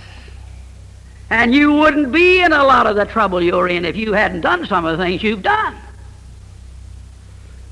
And 1.31 1.51
you 1.51 1.73
wouldn't 1.73 2.11
be 2.11 2.43
in 2.43 2.53
a 2.53 2.63
lot 2.63 2.85
of 2.85 2.95
the 2.95 3.05
trouble 3.05 3.41
you're 3.41 3.67
in 3.67 3.85
if 3.85 3.95
you 3.95 4.13
hadn't 4.13 4.41
done 4.41 4.67
some 4.67 4.85
of 4.85 4.99
the 4.99 5.03
things 5.03 5.23
you've 5.23 5.41
done. 5.41 5.75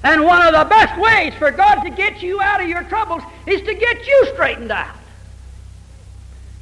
And 0.03 0.23
one 0.23 0.41
of 0.41 0.53
the 0.53 0.65
best 0.67 0.99
ways 0.99 1.35
for 1.35 1.51
God 1.51 1.83
to 1.83 1.91
get 1.91 2.23
you 2.23 2.41
out 2.41 2.59
of 2.59 2.67
your 2.67 2.83
troubles 2.85 3.21
is 3.45 3.61
to 3.61 3.75
get 3.75 4.07
you 4.07 4.27
straightened 4.33 4.71
out. 4.71 4.95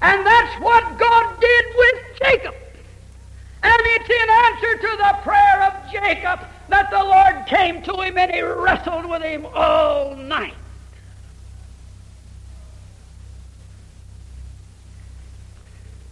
And 0.02 0.26
that's 0.26 0.62
what 0.62 0.98
God 0.98 1.40
did 1.40 1.66
with 1.78 2.20
Jacob. 2.20 2.56
And 3.64 3.82
it's 3.82 4.10
in 4.10 4.30
answer 4.30 4.78
to 4.78 4.98
the 4.98 5.18
prayer 5.24 5.64
of 5.64 5.92
Jacob 5.92 6.42
that 6.70 6.90
the 6.92 7.04
Lord 7.04 7.46
came 7.48 7.82
to 7.84 8.02
him 8.02 8.18
and 8.18 8.32
he 8.32 8.42
wrestled 8.42 9.06
with 9.06 9.22
him 9.22 9.46
all 9.54 10.16
night. 10.16 10.54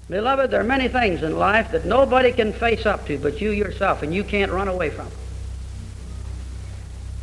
Beloved, 0.10 0.52
there 0.52 0.62
are 0.62 0.66
many 0.66 0.88
things 0.88 1.24
in 1.24 1.38
life 1.38 1.72
that 1.72 1.86
nobody 1.86 2.32
can 2.32 2.54
face 2.54 2.86
up 2.86 3.08
to 3.08 3.18
but 3.18 3.42
you 3.42 3.50
yourself, 3.50 4.04
and 4.04 4.14
you 4.14 4.24
can't 4.24 4.52
run 4.52 4.68
away 4.68 4.92
from. 4.92 5.08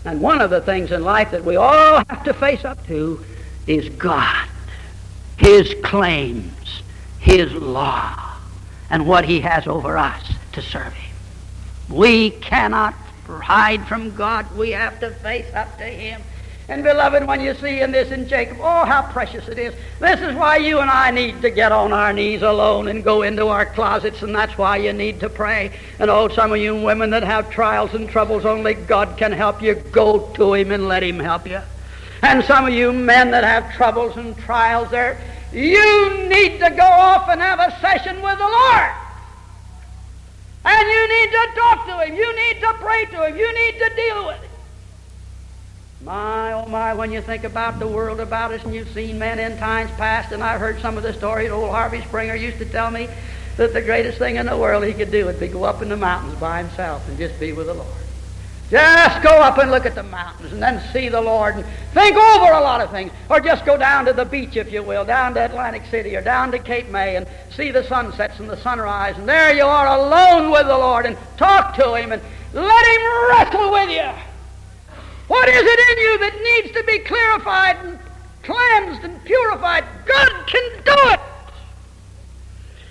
And 0.05 0.21
one 0.21 0.41
of 0.41 0.51
the 0.51 0.61
things 0.61 0.91
in 0.91 1.05
life 1.05 1.31
that 1.31 1.45
we 1.45 1.55
all 1.55 2.03
have 2.09 2.25
to 2.25 2.35
face 2.35 2.65
up 2.65 2.85
to 2.89 3.25
is 3.69 3.89
God, 3.91 4.49
His 5.37 5.75
claims, 5.85 6.83
His 7.21 7.53
law 7.53 8.37
and 8.91 9.07
what 9.07 9.25
He 9.25 9.41
has 9.41 9.69
over 9.69 9.97
us 9.97 10.33
to 10.53 10.61
serve 10.61 10.93
Him. 10.93 11.15
We 11.89 12.31
cannot 12.31 12.95
hide 13.27 13.87
from 13.87 14.15
God. 14.15 14.51
We 14.57 14.71
have 14.71 14.99
to 15.01 15.11
face 15.11 15.53
up 15.55 15.77
to 15.79 15.85
Him. 15.85 16.23
And 16.69 16.85
beloved, 16.85 17.27
when 17.27 17.41
you 17.41 17.55
see 17.55 17.81
in 17.81 17.93
this 17.93 18.13
in 18.13 18.29
Jacob, 18.29 18.59
oh, 18.61 18.85
how 18.85 19.03
precious 19.03 19.49
it 19.49 19.59
is. 19.59 19.75
This 19.99 20.21
is 20.21 20.35
why 20.35 20.59
you 20.59 20.79
and 20.79 20.89
I 20.89 21.11
need 21.11 21.43
to 21.43 21.51
get 21.51 21.73
on 21.73 21.93
our 21.93 22.13
knees 22.13 22.43
alone 22.43 22.89
and 22.89 23.03
go 23.03 23.23
into 23.23 23.49
our 23.49 23.67
closets, 23.67 24.23
and 24.23 24.35
that's 24.35 24.57
why 24.57 24.77
you 24.77 24.93
need 24.93 25.21
to 25.21 25.29
pray. 25.29 25.73
And 25.99 26.09
oh, 26.09 26.29
some 26.29 26.53
of 26.53 26.59
you 26.59 26.75
women 26.77 27.11
that 27.11 27.25
have 27.25 27.51
trials 27.51 27.95
and 27.95 28.09
troubles, 28.09 28.45
only 28.45 28.75
God 28.75 29.19
can 29.19 29.33
help 29.33 29.61
you. 29.61 29.75
Go 29.75 30.33
to 30.35 30.55
Him 30.55 30.71
and 30.71 30.87
let 30.87 31.03
Him 31.03 31.19
help 31.19 31.49
you. 31.49 31.61
And 32.23 32.45
some 32.45 32.67
of 32.67 32.73
you 32.73 32.93
men 32.93 33.33
that 33.33 33.43
have 33.43 33.75
troubles 33.75 34.17
and 34.17 34.37
trials 34.39 34.91
there, 34.91 35.19
you 35.53 36.29
need 36.29 36.61
to 36.61 36.71
go 36.71 36.85
off 36.85 37.29
and 37.29 37.41
have 37.41 37.59
a 37.59 37.77
session 37.81 38.23
with 38.23 38.39
the 38.39 38.45
Lord. 38.45 38.93
And 40.65 40.89
you 40.89 41.09
need 41.09 41.31
to 41.31 41.49
talk 41.55 41.87
to 41.87 42.05
Him. 42.05 42.15
You 42.17 42.37
need 42.37 42.61
to 42.61 42.75
pray 42.75 43.05
to 43.07 43.27
Him. 43.27 43.37
You 43.37 43.53
need 43.55 43.79
to 43.79 43.91
deal 43.97 44.27
with 44.27 44.41
Him. 44.41 44.51
My, 46.05 46.53
oh 46.53 46.67
my, 46.67 46.95
when 46.95 47.13
you 47.13 47.21
think 47.21 47.45
about 47.45 47.79
the 47.79 47.87
world 47.87 48.19
about 48.19 48.53
us 48.53 48.65
and 48.65 48.75
you've 48.75 48.91
seen 48.91 49.19
men 49.19 49.39
in 49.39 49.57
times 49.59 49.91
past, 49.93 50.33
and 50.33 50.43
I've 50.43 50.61
heard 50.61 50.81
some 50.81 50.97
of 50.97 51.05
the 51.05 51.13
stories, 51.13 51.51
old 51.51 51.71
Harvey 51.71 52.01
Springer 52.03 52.35
used 52.35 52.59
to 52.59 52.65
tell 52.65 52.91
me 52.91 53.09
that 53.57 53.73
the 53.73 53.83
greatest 53.83 54.19
thing 54.19 54.37
in 54.37 54.47
the 54.47 54.57
world 54.57 54.85
he 54.85 54.95
could 54.95 55.13
do 55.13 55.27
would 55.27 55.39
be 55.39 55.47
go 55.47 55.63
up 55.63 55.81
in 55.81 55.89
the 55.89 55.97
mountains 55.97 56.35
by 56.41 56.63
himself 56.63 57.09
and 57.09 57.19
just 57.19 57.39
be 57.39 57.53
with 57.53 57.67
the 57.67 57.75
Lord. 57.75 57.89
Just 58.73 59.23
go 59.23 59.29
up 59.29 59.59
and 59.59 59.71
look 59.71 59.85
at 59.85 59.95
the 59.95 60.03
mountains 60.03 60.51
and 60.51 60.63
then 60.63 60.83
see 60.95 61.11
the 61.11 61.21
Lord 61.21 61.57
and 61.57 61.65
think 61.93 62.17
over 62.17 62.53
a 62.53 62.61
lot 62.61 62.81
of 62.81 62.91
things. 62.91 63.13
Or 63.29 63.39
just 63.39 63.67
go 63.67 63.77
down 63.77 64.07
to 64.07 64.15
the 64.15 64.25
beach, 64.25 64.57
if 64.57 64.73
you 64.73 64.83
will, 64.83 65.05
down 65.05 65.35
to 65.35 65.45
Atlantic 65.45 65.83
City 65.91 66.17
or 66.17 66.23
down 66.23 66.51
to 66.53 66.59
Cape 66.59 66.89
May 66.89 67.17
and 67.17 67.27
see 67.55 67.71
the 67.71 67.85
sunsets 67.85 68.41
and 68.41 68.49
the 68.49 68.57
sunrise. 68.57 69.19
And 69.19 69.29
there 69.29 69.53
you 69.53 69.65
are 69.65 69.89
alone 69.89 70.51
with 70.51 70.69
the 70.69 70.79
Lord 70.79 71.05
and 71.05 71.19
talk 71.37 71.75
to 71.75 71.93
Him 71.97 72.13
and 72.13 72.23
let 72.55 72.87
Him 72.87 73.29
wrestle 73.29 73.73
with 73.73 73.91
you. 73.91 74.11
What 75.29 75.51
is 75.51 75.63
it 75.63 75.91
in 75.91 75.99
you 75.99 76.19
that 76.21 76.41
needs 76.43 76.75
to 76.75 76.83
be 76.85 76.99
clarified 77.01 77.77
and 77.85 77.99
cleansed 78.43 79.05
and 79.05 79.23
purified? 79.27 79.85
God 80.07 80.47
can 80.47 80.83
do 80.83 80.97
it. 81.13 81.21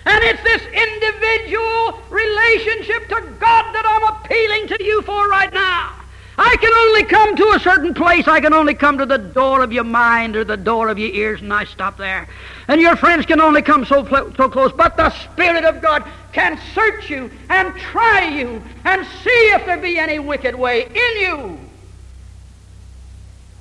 And 0.04 0.24
it's 0.24 0.42
this 0.42 0.62
individual 0.62 2.00
relationship 2.10 3.08
to 3.08 3.20
God 3.38 3.72
that 3.72 3.84
I'm 3.86 4.14
appealing 4.16 4.68
to 4.68 4.84
you 4.84 5.02
for 5.02 5.28
right 5.28 5.52
now. 5.52 5.92
I 6.38 6.56
can 6.60 6.72
only 6.72 7.04
come 7.04 7.36
to 7.36 7.56
a 7.56 7.60
certain 7.60 7.94
place. 7.94 8.26
I 8.26 8.40
can 8.40 8.52
only 8.52 8.74
come 8.74 8.98
to 8.98 9.06
the 9.06 9.18
door 9.18 9.62
of 9.62 9.72
your 9.72 9.84
mind 9.84 10.34
or 10.34 10.44
the 10.44 10.56
door 10.56 10.88
of 10.88 10.98
your 10.98 11.10
ears, 11.10 11.42
and 11.42 11.52
I 11.52 11.64
stop 11.64 11.98
there. 11.98 12.26
And 12.68 12.80
your 12.80 12.96
friends 12.96 13.26
can 13.26 13.40
only 13.40 13.62
come 13.62 13.84
so, 13.84 14.04
so 14.06 14.48
close. 14.48 14.72
But 14.72 14.96
the 14.96 15.10
Spirit 15.10 15.64
of 15.64 15.82
God 15.82 16.04
can 16.32 16.58
search 16.74 17.10
you 17.10 17.30
and 17.50 17.74
try 17.76 18.28
you 18.28 18.62
and 18.84 19.06
see 19.22 19.50
if 19.52 19.66
there 19.66 19.76
be 19.76 19.98
any 19.98 20.18
wicked 20.18 20.54
way 20.54 20.86
in 20.86 21.20
you. 21.20 21.58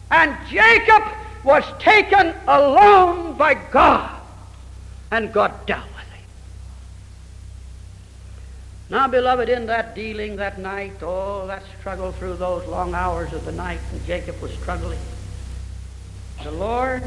And 0.10 0.36
Jacob 0.50 1.03
was 1.43 1.63
taken 1.79 2.33
alone 2.48 3.33
by 3.38 3.55
God, 3.55 4.21
and 5.12 5.33
God 5.33 5.65
dealt 5.65 5.90
now, 8.91 9.07
beloved, 9.07 9.48
in 9.48 9.67
that 9.67 9.95
dealing 9.95 10.36
that 10.36 10.60
night, 10.60 11.01
oh, 11.01 11.48
that 11.48 11.63
struggle 11.79 12.12
through 12.12 12.36
those 12.36 12.67
long 12.67 12.93
hours 12.93 13.31
of 13.31 13.45
the 13.45 13.53
night 13.53 13.79
when 13.89 14.05
Jacob 14.05 14.41
was 14.41 14.51
struggling, 14.51 15.00
the 16.43 16.51
Lord 16.51 17.01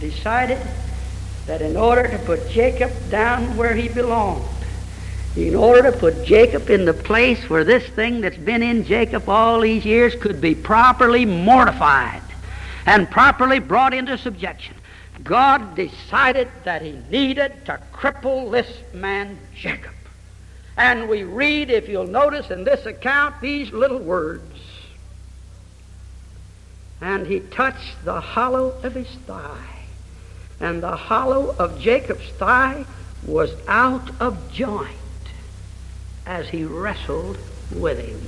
decided 0.00 0.58
that 1.46 1.62
in 1.62 1.78
order 1.78 2.06
to 2.08 2.18
put 2.18 2.50
Jacob 2.50 2.92
down 3.08 3.56
where 3.56 3.74
he 3.74 3.88
belonged, 3.88 4.44
in 5.34 5.54
order 5.54 5.90
to 5.90 5.96
put 5.96 6.26
Jacob 6.26 6.68
in 6.68 6.84
the 6.84 6.92
place 6.92 7.48
where 7.48 7.64
this 7.64 7.88
thing 7.88 8.20
that's 8.20 8.36
been 8.36 8.62
in 8.62 8.84
Jacob 8.84 9.26
all 9.26 9.60
these 9.60 9.86
years 9.86 10.14
could 10.16 10.42
be 10.42 10.54
properly 10.54 11.24
mortified 11.24 12.20
and 12.84 13.10
properly 13.10 13.60
brought 13.60 13.94
into 13.94 14.18
subjection, 14.18 14.74
God 15.24 15.74
decided 15.74 16.48
that 16.64 16.82
he 16.82 16.98
needed 17.10 17.64
to 17.64 17.80
cripple 17.94 18.50
this 18.50 18.68
man 18.92 19.38
Jacob. 19.54 19.92
And 20.80 21.10
we 21.10 21.24
read, 21.24 21.68
if 21.68 21.90
you'll 21.90 22.06
notice 22.06 22.50
in 22.50 22.64
this 22.64 22.86
account, 22.86 23.42
these 23.42 23.70
little 23.70 23.98
words. 23.98 24.58
And 27.02 27.26
he 27.26 27.40
touched 27.40 28.02
the 28.02 28.18
hollow 28.18 28.74
of 28.82 28.94
his 28.94 29.14
thigh. 29.26 29.76
And 30.58 30.82
the 30.82 30.96
hollow 30.96 31.54
of 31.58 31.78
Jacob's 31.78 32.26
thigh 32.30 32.86
was 33.26 33.54
out 33.68 34.10
of 34.22 34.50
joint 34.54 34.88
as 36.24 36.48
he 36.48 36.64
wrestled 36.64 37.36
with 37.76 37.98
him. 37.98 38.22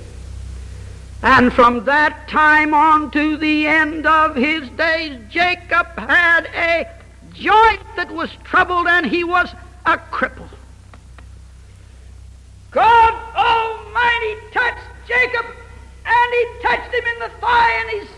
And 1.22 1.54
from 1.54 1.86
that 1.86 2.28
time 2.28 2.74
on 2.74 3.10
to 3.12 3.38
the 3.38 3.66
end 3.66 4.06
of 4.06 4.36
his 4.36 4.68
days, 4.68 5.18
Jacob 5.30 5.86
had 5.96 6.44
a 6.54 6.86
joint 7.32 7.80
that 7.96 8.10
was 8.10 8.28
troubled 8.44 8.88
and 8.88 9.06
he 9.06 9.24
was 9.24 9.48
a 9.86 9.96
cripple. 9.96 10.50
God 12.72 13.14
Almighty 13.36 14.40
touched 14.50 14.86
Jacob 15.06 15.44
and 16.04 16.32
he 16.32 16.46
touched 16.62 16.92
him 16.92 17.04
in 17.04 17.18
the 17.20 17.28
thigh 17.38 17.72
and 17.80 18.00
his 18.00 18.08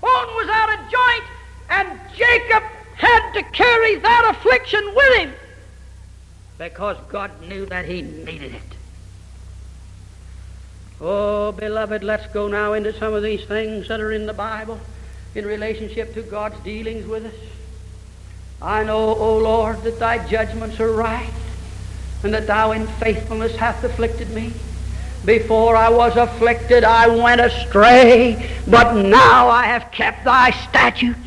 bone 0.00 0.34
was 0.34 0.48
out 0.48 0.78
of 0.78 0.90
joint 0.90 1.24
and 1.70 2.00
Jacob 2.16 2.62
had 2.96 3.32
to 3.34 3.42
carry 3.42 3.96
that 3.96 4.34
affliction 4.34 4.82
with 4.94 5.18
him 5.18 5.32
because 6.58 6.96
God 7.08 7.30
knew 7.42 7.66
that 7.66 7.84
he 7.84 8.02
needed 8.02 8.54
it. 8.54 8.62
Oh, 11.00 11.52
beloved, 11.52 12.02
let's 12.02 12.26
go 12.32 12.48
now 12.48 12.72
into 12.72 12.96
some 12.98 13.12
of 13.12 13.22
these 13.22 13.44
things 13.44 13.88
that 13.88 14.00
are 14.00 14.12
in 14.12 14.26
the 14.26 14.32
Bible 14.32 14.80
in 15.34 15.44
relationship 15.44 16.14
to 16.14 16.22
God's 16.22 16.58
dealings 16.60 17.06
with 17.06 17.26
us. 17.26 17.34
I 18.62 18.84
know, 18.84 19.10
O 19.10 19.16
oh 19.18 19.38
Lord, 19.38 19.82
that 19.82 19.98
thy 19.98 20.26
judgments 20.26 20.80
are 20.80 20.92
right, 20.92 21.32
and 22.24 22.34
that 22.34 22.46
thou 22.46 22.72
in 22.72 22.86
faithfulness 22.86 23.54
hast 23.56 23.84
afflicted 23.84 24.30
me. 24.30 24.52
Before 25.24 25.76
I 25.76 25.88
was 25.88 26.16
afflicted, 26.16 26.84
I 26.84 27.06
went 27.06 27.40
astray, 27.40 28.50
but 28.66 28.94
now 28.94 29.48
I 29.48 29.66
have 29.66 29.90
kept 29.90 30.24
thy 30.24 30.50
statutes. 30.50 31.18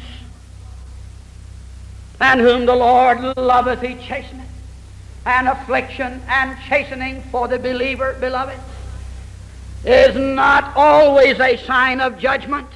And 2.19 2.39
whom 2.39 2.65
the 2.65 2.75
Lord 2.75 3.37
loveth, 3.37 3.81
he 3.81 3.95
chasteneth. 3.95 4.45
And 5.25 5.47
affliction 5.47 6.21
and 6.27 6.57
chastening 6.67 7.21
for 7.31 7.47
the 7.47 7.59
believer, 7.59 8.15
beloved, 8.19 8.59
is 9.83 10.15
not 10.15 10.75
always 10.75 11.39
a 11.39 11.57
sign 11.57 12.01
of 12.01 12.17
judgment. 12.17 12.67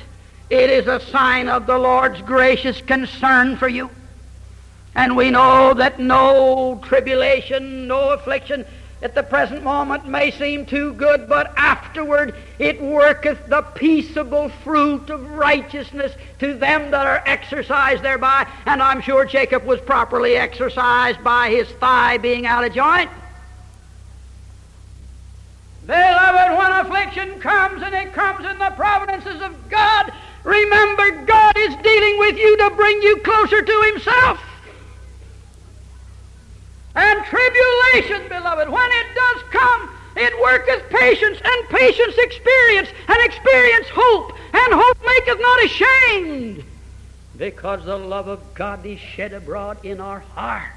It 0.50 0.70
is 0.70 0.88
a 0.88 1.00
sign 1.00 1.48
of 1.50 1.66
the 1.66 1.78
Lord's 1.78 2.22
gracious 2.22 2.82
concern 2.82 3.58
for 3.58 3.68
you. 3.68 3.90
And 4.96 5.16
we 5.16 5.32
know 5.32 5.74
that 5.74 6.00
no 6.00 6.80
tribulation, 6.84 7.88
no 7.88 8.10
affliction 8.10 8.66
at 9.02 9.16
the 9.16 9.24
present 9.24 9.64
moment 9.64 10.06
may 10.06 10.30
seem 10.32 10.66
too 10.66 10.94
good, 10.94 11.28
but 11.28 11.54
afterward 11.58 12.36
it 12.60 12.82
worketh 12.82 13.48
the 13.48 13.62
peaceable 13.62 14.50
fruit 14.64 15.10
of 15.10 15.32
righteousness 15.32 16.14
to 16.40 16.54
them 16.54 16.92
that 16.92 17.08
are 17.08 17.24
exercised 17.26 18.04
thereby. 18.04 18.48
And 18.66 18.82
I'm 18.82 19.02
sure 19.02 19.26
Jacob 19.26 19.66
was 19.66 19.80
properly 19.82 20.36
exercised 20.36 21.24
by 21.24 21.50
his 21.50 21.68
thigh 21.70 22.18
being 22.18 22.46
out 22.46 22.64
of 22.64 22.74
joint. 22.74 23.10
Beloved, 25.86 26.58
when 26.58 26.72
affliction 26.86 27.40
comes 27.40 27.82
and 27.82 27.96
it 27.96 28.14
comes 28.14 28.46
in 28.46 28.58
the 28.60 28.72
providences 28.76 29.42
of 29.42 29.70
God, 29.70 30.14
remember 30.44 31.26
God 31.26 31.58
is 31.58 31.76
dealing 31.78 32.20
with 32.20 32.38
you 32.38 32.58
to 32.58 32.70
bring 32.76 33.02
you 33.02 33.18
closer 33.24 33.62
to 33.62 33.92
Himself. 33.92 34.40
And 36.96 37.24
beloved, 38.08 38.70
when 38.70 38.90
it 38.92 39.08
does 39.16 39.44
come, 39.52 39.90
it 40.16 40.40
worketh 40.42 40.90
patience, 40.90 41.40
and 41.44 41.70
patience 41.70 42.16
experience, 42.18 42.90
and 43.08 43.18
experience 43.24 43.88
hope, 43.92 44.34
and 44.54 44.74
hope 44.74 44.98
maketh 45.06 45.40
not 45.40 45.64
ashamed. 45.64 46.64
Because 47.38 47.86
the 47.86 47.98
love 47.98 48.28
of 48.28 48.54
God 48.54 48.86
is 48.86 49.00
shed 49.00 49.34
abroad 49.34 49.84
in 49.84 50.00
our 50.00 50.20
hearts 50.20 50.76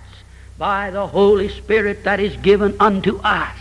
by 0.56 0.90
the 0.90 1.06
Holy 1.06 1.48
Spirit 1.48 2.04
that 2.04 2.20
is 2.20 2.36
given 2.38 2.76
unto 2.80 3.18
us. 3.18 3.56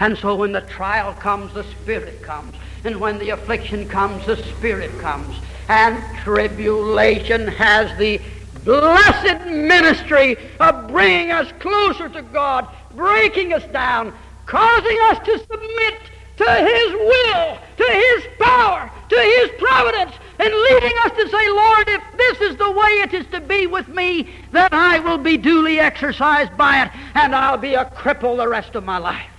And 0.00 0.18
so 0.18 0.34
when 0.34 0.52
the 0.52 0.60
trial 0.62 1.14
comes, 1.14 1.54
the 1.54 1.64
Spirit 1.64 2.22
comes. 2.22 2.54
And 2.84 3.00
when 3.00 3.18
the 3.18 3.30
affliction 3.30 3.88
comes, 3.88 4.26
the 4.26 4.36
Spirit 4.36 4.96
comes. 4.98 5.36
And 5.68 6.02
tribulation 6.18 7.48
has 7.48 7.96
the 7.98 8.20
blessed 8.64 9.46
ministry 9.46 10.36
of 10.60 10.88
bringing 10.88 11.30
us 11.30 11.50
closer 11.60 12.08
to 12.08 12.22
God, 12.22 12.68
breaking 12.96 13.52
us 13.52 13.64
down, 13.72 14.12
causing 14.46 14.98
us 15.10 15.18
to 15.26 15.38
submit 15.38 15.94
to 16.36 16.44
His 16.44 16.92
will, 16.92 17.58
to 17.76 17.84
His 17.84 18.26
power, 18.38 18.90
to 19.08 19.16
His 19.16 19.50
providence, 19.58 20.12
and 20.38 20.52
leading 20.52 20.92
us 21.04 21.12
to 21.12 21.28
say, 21.28 21.48
Lord, 21.48 21.88
if 21.88 22.02
this 22.16 22.40
is 22.50 22.56
the 22.56 22.70
way 22.70 22.88
it 23.04 23.14
is 23.14 23.26
to 23.28 23.40
be 23.40 23.66
with 23.66 23.88
me, 23.88 24.28
then 24.52 24.68
I 24.72 24.98
will 24.98 25.18
be 25.18 25.36
duly 25.36 25.78
exercised 25.78 26.56
by 26.56 26.84
it, 26.84 26.90
and 27.14 27.34
I'll 27.34 27.56
be 27.56 27.74
a 27.74 27.84
cripple 27.84 28.36
the 28.36 28.48
rest 28.48 28.74
of 28.74 28.84
my 28.84 28.98
life. 28.98 29.30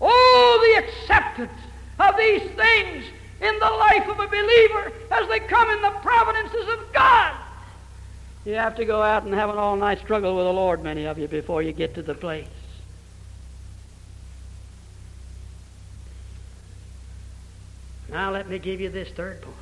Oh, 0.00 0.74
the 0.74 0.86
acceptance 0.86 1.52
of 1.98 2.16
these 2.16 2.42
things 2.52 3.04
in 3.42 3.58
the 3.58 3.70
life 3.70 4.08
of 4.08 4.18
a 4.18 4.26
believer 4.26 4.92
as 5.10 5.28
they 5.28 5.40
come 5.40 5.68
in 5.70 5.82
the 5.82 5.90
providences 6.02 6.68
of 6.68 6.92
God. 6.92 7.34
You 8.44 8.54
have 8.54 8.76
to 8.76 8.84
go 8.84 9.02
out 9.02 9.24
and 9.24 9.34
have 9.34 9.50
an 9.50 9.58
all 9.58 9.76
night 9.76 9.98
struggle 9.98 10.36
with 10.36 10.46
the 10.46 10.52
Lord, 10.52 10.82
many 10.82 11.06
of 11.06 11.18
you, 11.18 11.28
before 11.28 11.62
you 11.62 11.72
get 11.72 11.94
to 11.94 12.02
the 12.02 12.14
place. 12.14 12.46
Now, 18.10 18.32
let 18.32 18.48
me 18.48 18.58
give 18.58 18.80
you 18.80 18.88
this 18.88 19.08
third 19.10 19.40
point. 19.40 19.56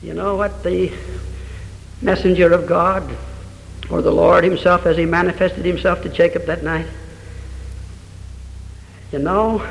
Do 0.00 0.06
you 0.06 0.14
know 0.14 0.36
what 0.36 0.62
the 0.62 0.92
messenger 2.00 2.52
of 2.52 2.66
God, 2.66 3.16
or 3.90 4.00
the 4.00 4.12
Lord 4.12 4.44
Himself, 4.44 4.86
as 4.86 4.96
He 4.96 5.04
manifested 5.04 5.64
Himself 5.64 6.02
to 6.02 6.08
Jacob 6.08 6.46
that 6.46 6.62
night? 6.62 6.86
You 9.12 9.18
know, 9.18 9.66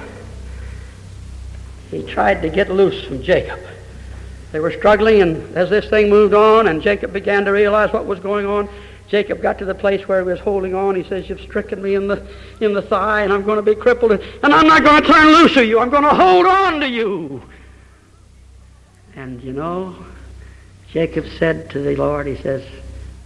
he 1.89 2.03
tried 2.03 2.41
to 2.41 2.49
get 2.49 2.69
loose 2.69 3.03
from 3.05 3.23
Jacob. 3.23 3.59
They 4.51 4.59
were 4.59 4.71
struggling, 4.71 5.21
and 5.21 5.55
as 5.55 5.69
this 5.69 5.89
thing 5.89 6.09
moved 6.09 6.33
on, 6.33 6.67
and 6.67 6.81
Jacob 6.81 7.13
began 7.13 7.45
to 7.45 7.51
realize 7.51 7.93
what 7.93 8.05
was 8.05 8.19
going 8.19 8.45
on, 8.45 8.67
Jacob 9.07 9.41
got 9.41 9.57
to 9.59 9.65
the 9.65 9.75
place 9.75 10.07
where 10.07 10.21
he 10.21 10.27
was 10.27 10.39
holding 10.39 10.75
on. 10.75 10.95
He 10.95 11.03
says, 11.03 11.29
You've 11.29 11.41
stricken 11.41 11.81
me 11.81 11.95
in 11.95 12.07
the, 12.07 12.25
in 12.59 12.73
the 12.73 12.81
thigh, 12.81 13.21
and 13.21 13.33
I'm 13.33 13.43
going 13.43 13.57
to 13.57 13.63
be 13.63 13.75
crippled, 13.75 14.11
and, 14.11 14.21
and 14.43 14.53
I'm 14.53 14.67
not 14.67 14.83
going 14.83 15.01
to 15.01 15.07
turn 15.07 15.27
loose 15.27 15.55
of 15.57 15.65
you. 15.65 15.79
I'm 15.79 15.89
going 15.89 16.03
to 16.03 16.09
hold 16.09 16.45
on 16.45 16.79
to 16.79 16.87
you. 16.87 17.41
And 19.15 19.41
you 19.43 19.53
know, 19.53 19.95
Jacob 20.91 21.25
said 21.37 21.69
to 21.71 21.81
the 21.81 21.95
Lord, 21.95 22.27
He 22.27 22.35
says, 22.35 22.63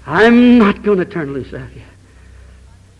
I'm 0.05 0.57
not 0.57 0.83
going 0.83 0.99
to 0.99 1.05
turn 1.05 1.33
loose 1.33 1.53
of 1.53 1.73
you. 1.75 1.81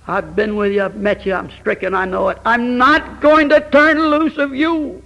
I've 0.08 0.36
been 0.36 0.56
with 0.56 0.74
you, 0.74 0.84
I've 0.84 0.98
met 0.98 1.26
you, 1.26 1.34
I'm 1.34 1.50
stricken, 1.52 1.94
I 1.94 2.06
know 2.06 2.30
it. 2.30 2.38
I'm 2.44 2.78
not 2.78 3.22
going 3.22 3.50
to 3.50 3.62
turn 3.72 4.00
loose 4.00 4.38
of 4.38 4.54
you 4.54 5.02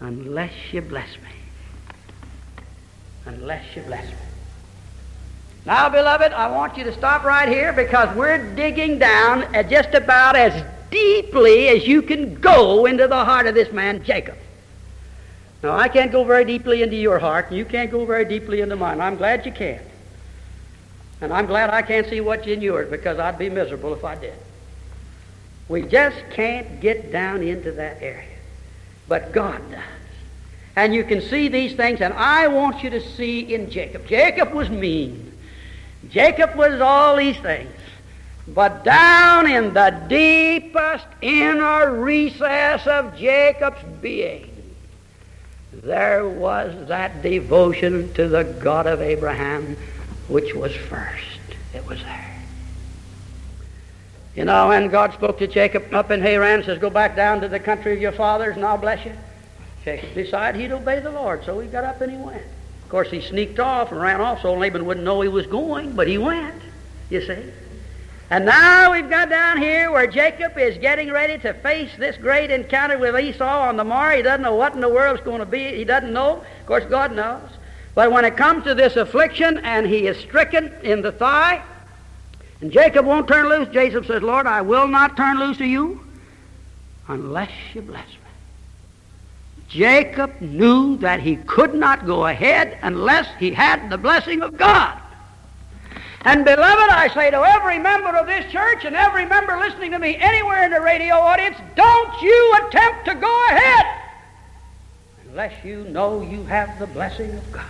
unless 0.00 0.52
you 0.72 0.82
bless 0.82 1.08
me. 1.18 1.39
Unless 3.34 3.76
you 3.76 3.82
bless 3.82 4.04
me. 4.04 4.16
Now, 5.64 5.88
beloved, 5.88 6.32
I 6.32 6.50
want 6.50 6.76
you 6.76 6.82
to 6.84 6.92
stop 6.92 7.22
right 7.22 7.48
here 7.48 7.72
because 7.72 8.14
we're 8.16 8.54
digging 8.56 8.98
down 8.98 9.54
at 9.54 9.70
just 9.70 9.94
about 9.94 10.34
as 10.34 10.64
deeply 10.90 11.68
as 11.68 11.86
you 11.86 12.02
can 12.02 12.34
go 12.40 12.86
into 12.86 13.06
the 13.06 13.24
heart 13.24 13.46
of 13.46 13.54
this 13.54 13.72
man, 13.72 14.02
Jacob. 14.02 14.36
Now, 15.62 15.76
I 15.76 15.86
can't 15.88 16.10
go 16.10 16.24
very 16.24 16.44
deeply 16.44 16.82
into 16.82 16.96
your 16.96 17.20
heart, 17.20 17.48
and 17.50 17.56
you 17.56 17.64
can't 17.64 17.90
go 17.90 18.04
very 18.04 18.24
deeply 18.24 18.62
into 18.62 18.74
mine. 18.74 19.00
I'm 19.00 19.16
glad 19.16 19.46
you 19.46 19.52
can. 19.52 19.80
And 21.20 21.32
I'm 21.32 21.46
glad 21.46 21.70
I 21.70 21.82
can't 21.82 22.08
see 22.08 22.20
what's 22.20 22.48
in 22.48 22.60
yours 22.62 22.90
because 22.90 23.20
I'd 23.20 23.38
be 23.38 23.48
miserable 23.48 23.94
if 23.94 24.02
I 24.04 24.16
did. 24.16 24.34
We 25.68 25.82
just 25.82 26.16
can't 26.30 26.80
get 26.80 27.12
down 27.12 27.42
into 27.42 27.70
that 27.72 28.02
area. 28.02 28.24
But 29.06 29.30
God 29.32 29.70
does. 29.70 29.99
And 30.76 30.94
you 30.94 31.04
can 31.04 31.20
see 31.20 31.48
these 31.48 31.74
things, 31.74 32.00
and 32.00 32.14
I 32.14 32.48
want 32.48 32.82
you 32.82 32.90
to 32.90 33.00
see 33.00 33.54
in 33.54 33.70
Jacob. 33.70 34.06
Jacob 34.06 34.52
was 34.52 34.70
mean. 34.70 35.32
Jacob 36.08 36.54
was 36.54 36.80
all 36.80 37.16
these 37.16 37.36
things. 37.38 37.70
But 38.48 38.84
down 38.84 39.50
in 39.50 39.74
the 39.74 39.90
deepest 40.08 41.06
inner 41.20 41.92
recess 41.94 42.86
of 42.86 43.16
Jacob's 43.16 43.82
being, 44.00 44.46
there 45.72 46.28
was 46.28 46.88
that 46.88 47.22
devotion 47.22 48.12
to 48.14 48.28
the 48.28 48.44
God 48.44 48.86
of 48.86 49.00
Abraham 49.00 49.76
which 50.28 50.54
was 50.54 50.74
first. 50.74 51.24
It 51.74 51.86
was 51.86 52.02
there. 52.02 52.42
You 54.34 54.44
know, 54.44 54.68
when 54.68 54.88
God 54.88 55.12
spoke 55.12 55.38
to 55.38 55.46
Jacob 55.46 55.92
up 55.92 56.10
in 56.10 56.20
Haran, 56.20 56.64
says, 56.64 56.78
Go 56.78 56.90
back 56.90 57.16
down 57.16 57.40
to 57.40 57.48
the 57.48 57.60
country 57.60 57.92
of 57.92 58.00
your 58.00 58.12
fathers 58.12 58.56
and 58.56 58.64
I'll 58.64 58.78
bless 58.78 59.04
you. 59.04 59.12
Jacob 59.84 60.14
decided 60.14 60.60
he'd 60.60 60.72
obey 60.72 61.00
the 61.00 61.10
Lord, 61.10 61.44
so 61.44 61.58
he 61.60 61.68
got 61.68 61.84
up 61.84 62.00
and 62.00 62.12
he 62.12 62.18
went. 62.18 62.42
Of 62.82 62.88
course, 62.88 63.10
he 63.10 63.20
sneaked 63.20 63.58
off 63.58 63.92
and 63.92 64.00
ran 64.00 64.20
off 64.20 64.42
so 64.42 64.54
Laban 64.54 64.84
wouldn't 64.84 65.04
know 65.04 65.20
he 65.20 65.28
was 65.28 65.46
going, 65.46 65.94
but 65.94 66.08
he 66.08 66.18
went, 66.18 66.60
you 67.08 67.24
see. 67.24 67.52
And 68.30 68.44
now 68.44 68.92
we've 68.92 69.10
got 69.10 69.28
down 69.28 69.58
here 69.58 69.90
where 69.90 70.06
Jacob 70.06 70.56
is 70.56 70.78
getting 70.78 71.10
ready 71.10 71.36
to 71.38 71.52
face 71.52 71.90
this 71.98 72.16
great 72.16 72.52
encounter 72.52 72.96
with 72.96 73.18
Esau 73.18 73.68
on 73.68 73.76
the 73.76 73.82
morrow. 73.82 74.16
He 74.16 74.22
doesn't 74.22 74.42
know 74.42 74.54
what 74.54 74.74
in 74.74 74.80
the 74.80 74.88
world's 74.88 75.22
going 75.22 75.40
to 75.40 75.46
be. 75.46 75.76
He 75.76 75.84
doesn't 75.84 76.12
know. 76.12 76.36
Of 76.60 76.66
course, 76.66 76.84
God 76.84 77.12
knows. 77.12 77.48
But 77.94 78.12
when 78.12 78.24
it 78.24 78.36
comes 78.36 78.62
to 78.64 78.74
this 78.76 78.94
affliction 78.94 79.58
and 79.58 79.84
he 79.84 80.06
is 80.06 80.16
stricken 80.16 80.72
in 80.84 81.02
the 81.02 81.10
thigh, 81.10 81.60
and 82.60 82.70
Jacob 82.70 83.04
won't 83.04 83.26
turn 83.26 83.48
loose, 83.48 83.68
Jacob 83.72 84.06
says, 84.06 84.22
Lord, 84.22 84.46
I 84.46 84.60
will 84.62 84.86
not 84.86 85.16
turn 85.16 85.40
loose 85.40 85.58
to 85.58 85.66
you 85.66 86.00
unless 87.08 87.50
you 87.74 87.82
bless 87.82 88.08
me. 88.08 88.19
Jacob 89.70 90.40
knew 90.40 90.96
that 90.96 91.20
he 91.20 91.36
could 91.36 91.74
not 91.74 92.04
go 92.04 92.26
ahead 92.26 92.76
unless 92.82 93.28
he 93.38 93.52
had 93.52 93.88
the 93.88 93.96
blessing 93.96 94.42
of 94.42 94.56
God. 94.56 95.00
And 96.22 96.44
beloved, 96.44 96.90
I 96.90 97.08
say 97.14 97.30
to 97.30 97.38
every 97.38 97.78
member 97.78 98.10
of 98.16 98.26
this 98.26 98.50
church 98.50 98.84
and 98.84 98.96
every 98.96 99.24
member 99.24 99.56
listening 99.56 99.92
to 99.92 99.98
me 100.00 100.16
anywhere 100.16 100.64
in 100.64 100.72
the 100.72 100.80
radio 100.80 101.14
audience, 101.14 101.56
don't 101.76 102.20
you 102.20 102.54
attempt 102.66 103.04
to 103.06 103.14
go 103.14 103.46
ahead 103.50 103.86
unless 105.30 105.64
you 105.64 105.84
know 105.84 106.20
you 106.20 106.42
have 106.44 106.76
the 106.80 106.88
blessing 106.88 107.32
of 107.32 107.52
God. 107.52 107.64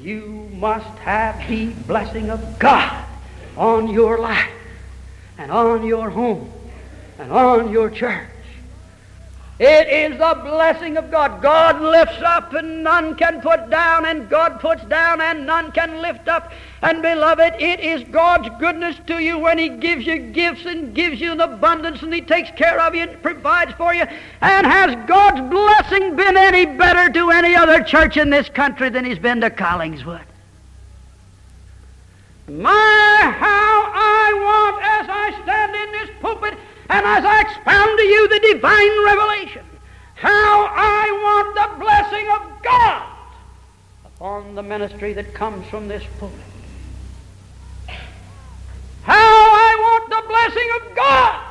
You 0.00 0.48
must 0.54 0.98
have 0.98 1.48
the 1.48 1.72
blessing 1.88 2.30
of 2.30 2.58
God 2.60 3.04
on 3.56 3.88
your 3.88 4.18
life 4.18 4.52
and 5.36 5.50
on 5.50 5.84
your 5.84 6.10
home 6.10 6.52
and 7.18 7.32
on 7.32 7.72
your 7.72 7.90
church. 7.90 8.28
It 9.58 9.88
is 9.88 10.18
the 10.18 10.38
blessing 10.44 10.98
of 10.98 11.10
God. 11.10 11.40
God 11.40 11.80
lifts 11.80 12.20
up 12.22 12.52
and 12.52 12.84
none 12.84 13.14
can 13.14 13.40
put 13.40 13.70
down, 13.70 14.04
and 14.04 14.28
God 14.28 14.60
puts 14.60 14.84
down 14.84 15.22
and 15.22 15.46
none 15.46 15.72
can 15.72 16.02
lift 16.02 16.28
up. 16.28 16.52
And 16.82 17.00
beloved, 17.00 17.54
it 17.58 17.80
is 17.80 18.06
God's 18.10 18.50
goodness 18.60 18.96
to 19.06 19.18
you 19.18 19.38
when 19.38 19.56
He 19.56 19.70
gives 19.70 20.06
you 20.06 20.18
gifts 20.18 20.66
and 20.66 20.94
gives 20.94 21.22
you 21.22 21.32
an 21.32 21.40
abundance 21.40 22.02
and 22.02 22.12
He 22.12 22.20
takes 22.20 22.50
care 22.50 22.78
of 22.78 22.94
you 22.94 23.02
and 23.04 23.22
provides 23.22 23.72
for 23.72 23.94
you. 23.94 24.04
And 24.42 24.66
has 24.66 24.94
God's 25.08 25.40
blessing 25.50 26.16
been 26.16 26.36
any 26.36 26.66
better 26.66 27.10
to 27.14 27.30
any 27.30 27.56
other 27.56 27.82
church 27.82 28.18
in 28.18 28.28
this 28.28 28.50
country 28.50 28.90
than 28.90 29.06
He's 29.06 29.18
been 29.18 29.40
to 29.40 29.48
Collingswood? 29.48 30.24
My, 32.48 33.34
how 33.38 33.90
I 33.94 34.32
want, 34.44 34.84
as 34.84 35.06
I 35.08 35.42
stand 35.42 35.74
in 35.74 35.92
this 35.92 36.16
pulpit, 36.20 36.58
and 36.88 37.06
as 37.06 37.24
I 37.24 37.40
expound 37.40 37.98
to 37.98 38.04
you 38.04 38.28
the 38.28 38.54
divine 38.54 39.04
revelation, 39.04 39.64
how 40.14 40.66
I 40.70 41.10
want 41.24 41.54
the 41.54 41.84
blessing 41.84 42.26
of 42.30 42.62
God 42.62 43.06
upon 44.04 44.54
the 44.54 44.62
ministry 44.62 45.12
that 45.14 45.34
comes 45.34 45.66
from 45.68 45.88
this 45.88 46.04
pulpit. 46.18 46.40
How 49.02 49.14
I 49.14 49.76
want 49.78 50.10
the 50.10 50.22
blessing 50.28 50.68
of 50.80 50.96
God 50.96 51.42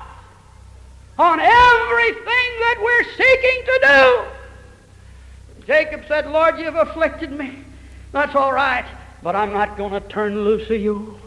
on 1.17 1.39
everything 1.39 2.25
that 2.25 2.77
we're 2.83 3.03
seeking 3.15 3.63
to 3.65 3.79
do. 3.87 5.65
Jacob 5.65 6.03
said, 6.07 6.27
Lord, 6.27 6.59
you've 6.59 6.75
afflicted 6.75 7.31
me. 7.31 7.59
That's 8.11 8.35
all 8.35 8.53
right, 8.53 8.85
but 9.21 9.35
I'm 9.35 9.53
not 9.53 9.77
going 9.77 9.93
to 9.93 10.01
turn 10.01 10.43
loose 10.43 10.69
of 10.69 10.79
you 10.79 11.19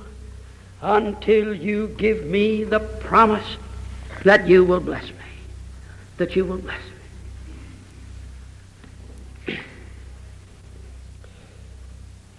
until 0.81 1.55
you 1.55 1.89
give 1.99 2.25
me 2.25 2.65
the 2.65 2.81
promise 2.81 3.57
that 4.25 4.49
you 4.49 4.65
will 4.65 4.81
bless 4.81 5.05
me. 5.05 5.15
That 6.17 6.35
you 6.37 6.45
will 6.45 6.59
bless 6.59 6.79
me. 6.79 6.89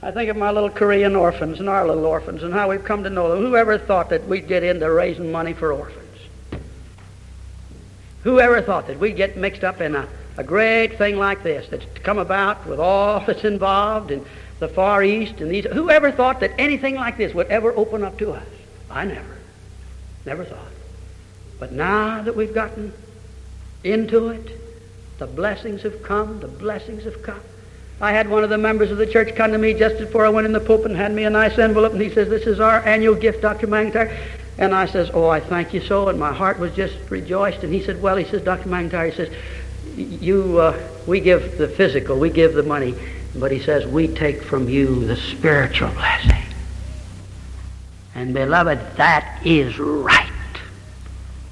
I 0.01 0.11
think 0.11 0.29
of 0.29 0.37
my 0.37 0.51
little 0.51 0.69
Korean 0.69 1.15
orphans 1.15 1.59
and 1.59 1.67
our 1.67 1.85
little 1.85 2.05
orphans 2.05 2.41
and 2.43 2.53
how 2.53 2.69
we've 2.69 2.83
come 2.83 3.03
to 3.03 3.09
know 3.09 3.29
them. 3.29 3.43
Whoever 3.43 3.77
thought 3.77 4.09
that 4.11 4.27
we'd 4.27 4.47
get 4.47 4.63
into 4.63 4.89
raising 4.89 5.31
money 5.31 5.53
for 5.53 5.73
orphans? 5.73 6.05
Whoever 8.23 8.61
thought 8.61 8.87
that 8.87 8.99
we'd 8.99 9.17
get 9.17 9.35
mixed 9.35 9.63
up 9.63 9.81
in 9.81 9.95
a, 9.95 10.07
a 10.37 10.43
great 10.43 10.97
thing 10.97 11.17
like 11.17 11.43
this 11.43 11.67
that's 11.69 11.85
come 11.99 12.17
about 12.17 12.65
with 12.65 12.79
all 12.79 13.19
that's 13.25 13.43
involved 13.43 14.11
in 14.11 14.25
the 14.59 14.69
Far 14.69 15.03
East 15.03 15.41
and 15.41 15.51
these? 15.51 15.65
Whoever 15.65 16.11
thought 16.11 16.39
that 16.41 16.51
anything 16.57 16.95
like 16.95 17.17
this 17.17 17.33
would 17.33 17.47
ever 17.47 17.75
open 17.75 18.03
up 18.03 18.17
to 18.19 18.31
us? 18.31 18.47
I 18.89 19.03
never. 19.05 19.37
Never 20.25 20.45
thought. 20.45 20.78
But 21.59 21.71
now 21.71 22.21
that 22.21 22.35
we've 22.35 22.53
gotten 22.53 22.93
into 23.83 24.29
it, 24.29 24.59
the 25.17 25.27
blessings 25.27 25.81
have 25.83 26.01
come, 26.01 26.39
the 26.39 26.47
blessings 26.47 27.03
have 27.03 27.21
come. 27.21 27.41
I 28.01 28.13
had 28.13 28.29
one 28.29 28.45
of 28.45 28.49
the 28.49 28.57
members 28.57 28.91
of 28.91 28.97
the 28.97 29.05
church 29.05 29.35
come 29.35 29.51
to 29.51 29.57
me 29.57 29.73
just 29.73 29.97
before 29.97 30.25
I 30.25 30.29
went 30.29 30.47
in 30.47 30.53
the 30.53 30.61
pulpit 30.61 30.87
and 30.87 30.95
hand 30.95 31.15
me 31.15 31.25
a 31.25 31.29
nice 31.29 31.57
envelope, 31.59 31.91
and 31.91 32.01
he 32.01 32.09
says, 32.09 32.29
This 32.29 32.47
is 32.47 32.61
our 32.61 32.79
annual 32.85 33.15
gift, 33.15 33.41
Dr. 33.41 33.67
McIntire. 33.67 34.17
And 34.57 34.73
I 34.73 34.85
says, 34.85 35.11
Oh, 35.13 35.27
I 35.27 35.41
thank 35.41 35.73
you 35.73 35.81
so. 35.81 36.07
And 36.07 36.17
my 36.17 36.33
heart 36.33 36.59
was 36.59 36.73
just 36.73 36.95
rejoiced. 37.09 37.63
And 37.63 37.73
he 37.73 37.83
said, 37.83 38.01
Well, 38.01 38.15
he 38.15 38.23
says, 38.23 38.41
Dr. 38.41 38.69
McIntire, 38.69 39.09
he 39.09 39.15
says, 39.15 39.33
you, 39.99 40.59
uh, 40.59 40.79
we 41.07 41.19
give 41.19 41.57
the 41.57 41.67
physical, 41.67 42.17
we 42.17 42.29
give 42.29 42.53
the 42.53 42.63
money, 42.63 42.95
but 43.35 43.51
he 43.51 43.59
says, 43.59 43.85
we 43.85 44.07
take 44.07 44.41
from 44.41 44.69
you 44.69 45.05
the 45.05 45.15
spiritual 45.15 45.89
blessing. 45.91 46.43
And 48.15 48.33
beloved, 48.33 48.79
that 48.97 49.41
is 49.45 49.77
right. 49.77 50.31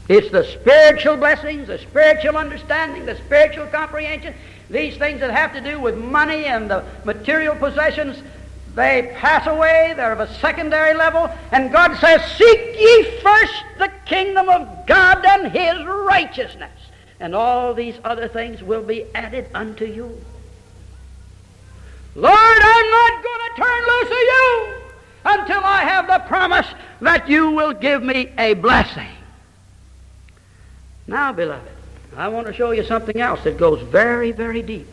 It's 0.09 0.31
the 0.31 0.43
spiritual 0.43 1.17
blessings, 1.17 1.67
the 1.67 1.77
spiritual 1.77 2.37
understanding, 2.37 3.05
the 3.05 3.17
spiritual 3.17 3.67
comprehension, 3.67 4.33
these 4.69 4.97
things 4.97 5.19
that 5.19 5.31
have 5.31 5.53
to 5.53 5.61
do 5.61 5.79
with 5.79 5.97
money 5.97 6.45
and 6.45 6.69
the 6.69 6.83
material 7.03 7.55
possessions, 7.55 8.21
they 8.73 9.11
pass 9.15 9.47
away. 9.47 9.93
They're 9.97 10.13
of 10.13 10.19
a 10.19 10.33
secondary 10.35 10.93
level. 10.93 11.29
And 11.51 11.71
God 11.71 11.97
says, 11.97 12.21
Seek 12.37 12.75
ye 12.79 13.19
first 13.21 13.63
the 13.79 13.91
kingdom 14.05 14.47
of 14.47 14.85
God 14.85 15.25
and 15.25 15.51
his 15.51 15.85
righteousness. 15.85 16.71
And 17.19 17.35
all 17.35 17.73
these 17.73 17.95
other 18.03 18.27
things 18.27 18.61
will 18.61 18.83
be 18.83 19.05
added 19.15 19.47
unto 19.53 19.85
you. 19.85 20.21
Lord, 22.15 22.35
I'm 22.35 22.89
not 22.91 23.23
going 23.23 23.55
to 23.55 23.61
turn 23.61 23.83
loose 23.87 24.11
of 24.11 24.17
you 24.17 24.75
until 25.25 25.63
I 25.63 25.81
have 25.83 26.07
the 26.07 26.19
promise 26.27 26.67
that 27.01 27.27
you 27.27 27.51
will 27.51 27.73
give 27.73 28.03
me 28.03 28.31
a 28.37 28.53
blessing. 28.53 29.16
Now, 31.07 31.31
beloved, 31.31 31.71
I 32.15 32.27
want 32.27 32.47
to 32.47 32.53
show 32.53 32.71
you 32.71 32.83
something 32.83 33.19
else 33.19 33.43
that 33.45 33.57
goes 33.57 33.81
very, 33.81 34.31
very 34.31 34.61
deep. 34.61 34.87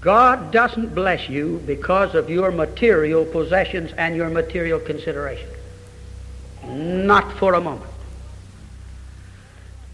God 0.00 0.50
doesn't 0.50 0.94
bless 0.94 1.28
you 1.28 1.62
because 1.66 2.14
of 2.14 2.28
your 2.28 2.50
material 2.50 3.24
possessions 3.24 3.92
and 3.96 4.16
your 4.16 4.28
material 4.30 4.78
consideration. 4.78 5.48
Not 6.66 7.32
for 7.32 7.54
a 7.54 7.60
moment. 7.60 7.90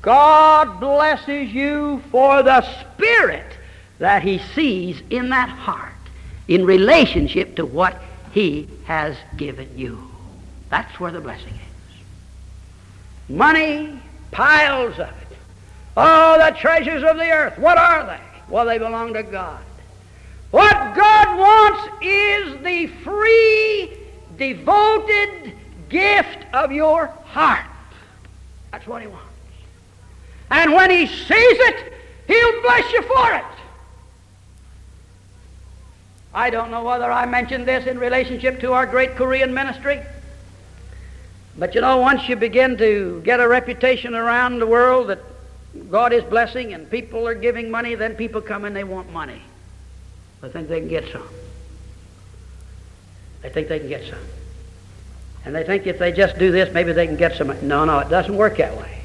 God 0.03 0.81
blesses 0.81 1.53
you 1.53 2.03
for 2.11 2.43
the 2.43 2.63
spirit 2.63 3.47
that 3.99 4.23
he 4.23 4.39
sees 4.55 5.03
in 5.11 5.29
that 5.29 5.49
heart 5.49 5.93
in 6.49 6.65
relationship 6.65 7.57
to 7.57 7.67
what 7.67 8.01
he 8.33 8.69
has 8.85 9.17
given 9.37 9.69
you. 9.77 10.11
That's 10.71 10.99
where 10.99 11.13
the 11.13 11.21
blessing 11.21 11.55
is 11.55 11.70
money, 13.31 14.01
piles 14.31 14.99
of 14.99 15.09
it. 15.09 15.37
All 15.97 16.39
the 16.39 16.57
treasures 16.59 17.03
of 17.03 17.17
the 17.17 17.31
earth, 17.31 17.59
what 17.59 17.79
are 17.79 18.07
they? 18.07 18.21
Well, 18.49 18.67
they 18.67 18.79
belong 18.79 19.15
to 19.15 19.23
God. 19.23 19.63
What 20.51 20.95
God 20.95 21.39
wants 21.39 22.05
is 22.05 22.63
the 22.63 22.89
free, 23.05 23.97
devoted 24.37 25.53
gift 25.89 26.39
of 26.53 26.73
your 26.73 27.07
heart. 27.07 27.67
That's 28.73 28.87
what 28.87 29.03
He 29.03 29.09
wants. 29.09 29.27
And 30.51 30.73
when 30.73 30.91
He 30.91 31.07
sees 31.07 31.29
it, 31.29 31.93
He'll 32.27 32.63
bless 32.63 32.93
you 32.93 33.03
for 33.03 33.35
it. 33.35 33.45
I 36.33 36.51
don't 36.51 36.71
know 36.71 36.85
whether 36.85 37.11
I 37.11 37.27
mentioned 37.27 37.67
this 37.67 37.87
in 37.87 37.99
relationship 37.99 38.61
to 38.61 38.73
our 38.73 38.87
great 38.87 39.17
Korean 39.17 39.53
ministry. 39.53 40.01
But 41.59 41.75
you 41.75 41.81
know, 41.81 41.99
once 41.99 42.29
you 42.29 42.37
begin 42.37 42.77
to 42.79 43.21
get 43.25 43.41
a 43.41 43.49
reputation 43.49 44.15
around 44.15 44.59
the 44.59 44.67
world 44.67 45.09
that 45.09 45.21
God 45.91 46.13
is 46.13 46.25
blessing 46.25 46.73
and 46.73 46.91
people 46.91 47.27
are 47.27 47.35
giving 47.35 47.71
money, 47.71 47.95
then 47.95 48.15
people 48.15 48.41
come 48.41 48.65
and 48.65 48.75
they 48.75 48.85
want 48.85 49.13
money. 49.13 49.43
They 50.41 50.49
think 50.49 50.69
they 50.69 50.81
can 50.81 50.89
get 50.89 51.11
some. 51.13 51.29
They 53.43 53.51
think 53.51 53.69
they 53.69 53.79
can 53.79 53.89
get 53.89 54.09
some. 54.09 54.19
And 55.45 55.55
they 55.55 55.65
think 55.65 55.87
if 55.87 55.99
they 55.99 56.13
just 56.13 56.39
do 56.39 56.51
this, 56.51 56.73
maybe 56.75 56.93
they 56.93 57.07
can 57.07 57.17
get 57.17 57.37
some. 57.37 57.49
No, 57.67 57.85
no, 57.85 57.99
it 58.01 58.09
doesn't 58.09 58.37
work 58.37 58.59
that 58.59 58.77
way. 58.77 59.01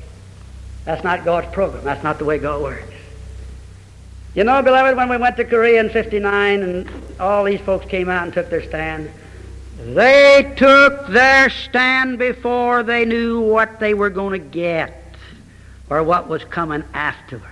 That's 0.84 1.03
not 1.03 1.25
God's 1.25 1.51
program. 1.53 1.84
That's 1.84 2.03
not 2.03 2.19
the 2.19 2.25
way 2.25 2.38
God 2.38 2.62
works. 2.62 2.93
You 4.34 4.43
know, 4.43 4.62
beloved, 4.62 4.97
when 4.97 5.08
we 5.08 5.17
went 5.17 5.38
to 5.38 5.45
Korea 5.45 5.79
in 5.79 5.89
59 5.89 6.62
and 6.62 6.89
all 7.19 7.45
these 7.45 7.62
folks 7.62 7.86
came 7.86 8.10
out 8.10 8.23
and 8.23 8.34
took 8.34 8.49
their 8.49 8.63
stand, 8.63 9.10
they 9.77 10.53
took 10.57 11.07
their 11.07 11.49
stand 11.49 12.17
before 12.17 12.83
they 12.83 13.05
knew 13.05 13.41
what 13.41 13.79
they 13.79 13.93
were 13.93 14.09
going 14.09 14.39
to 14.39 14.47
get 14.47 15.03
or 15.89 16.03
what 16.03 16.27
was 16.27 16.43
coming 16.45 16.83
afterwards. 16.93 17.51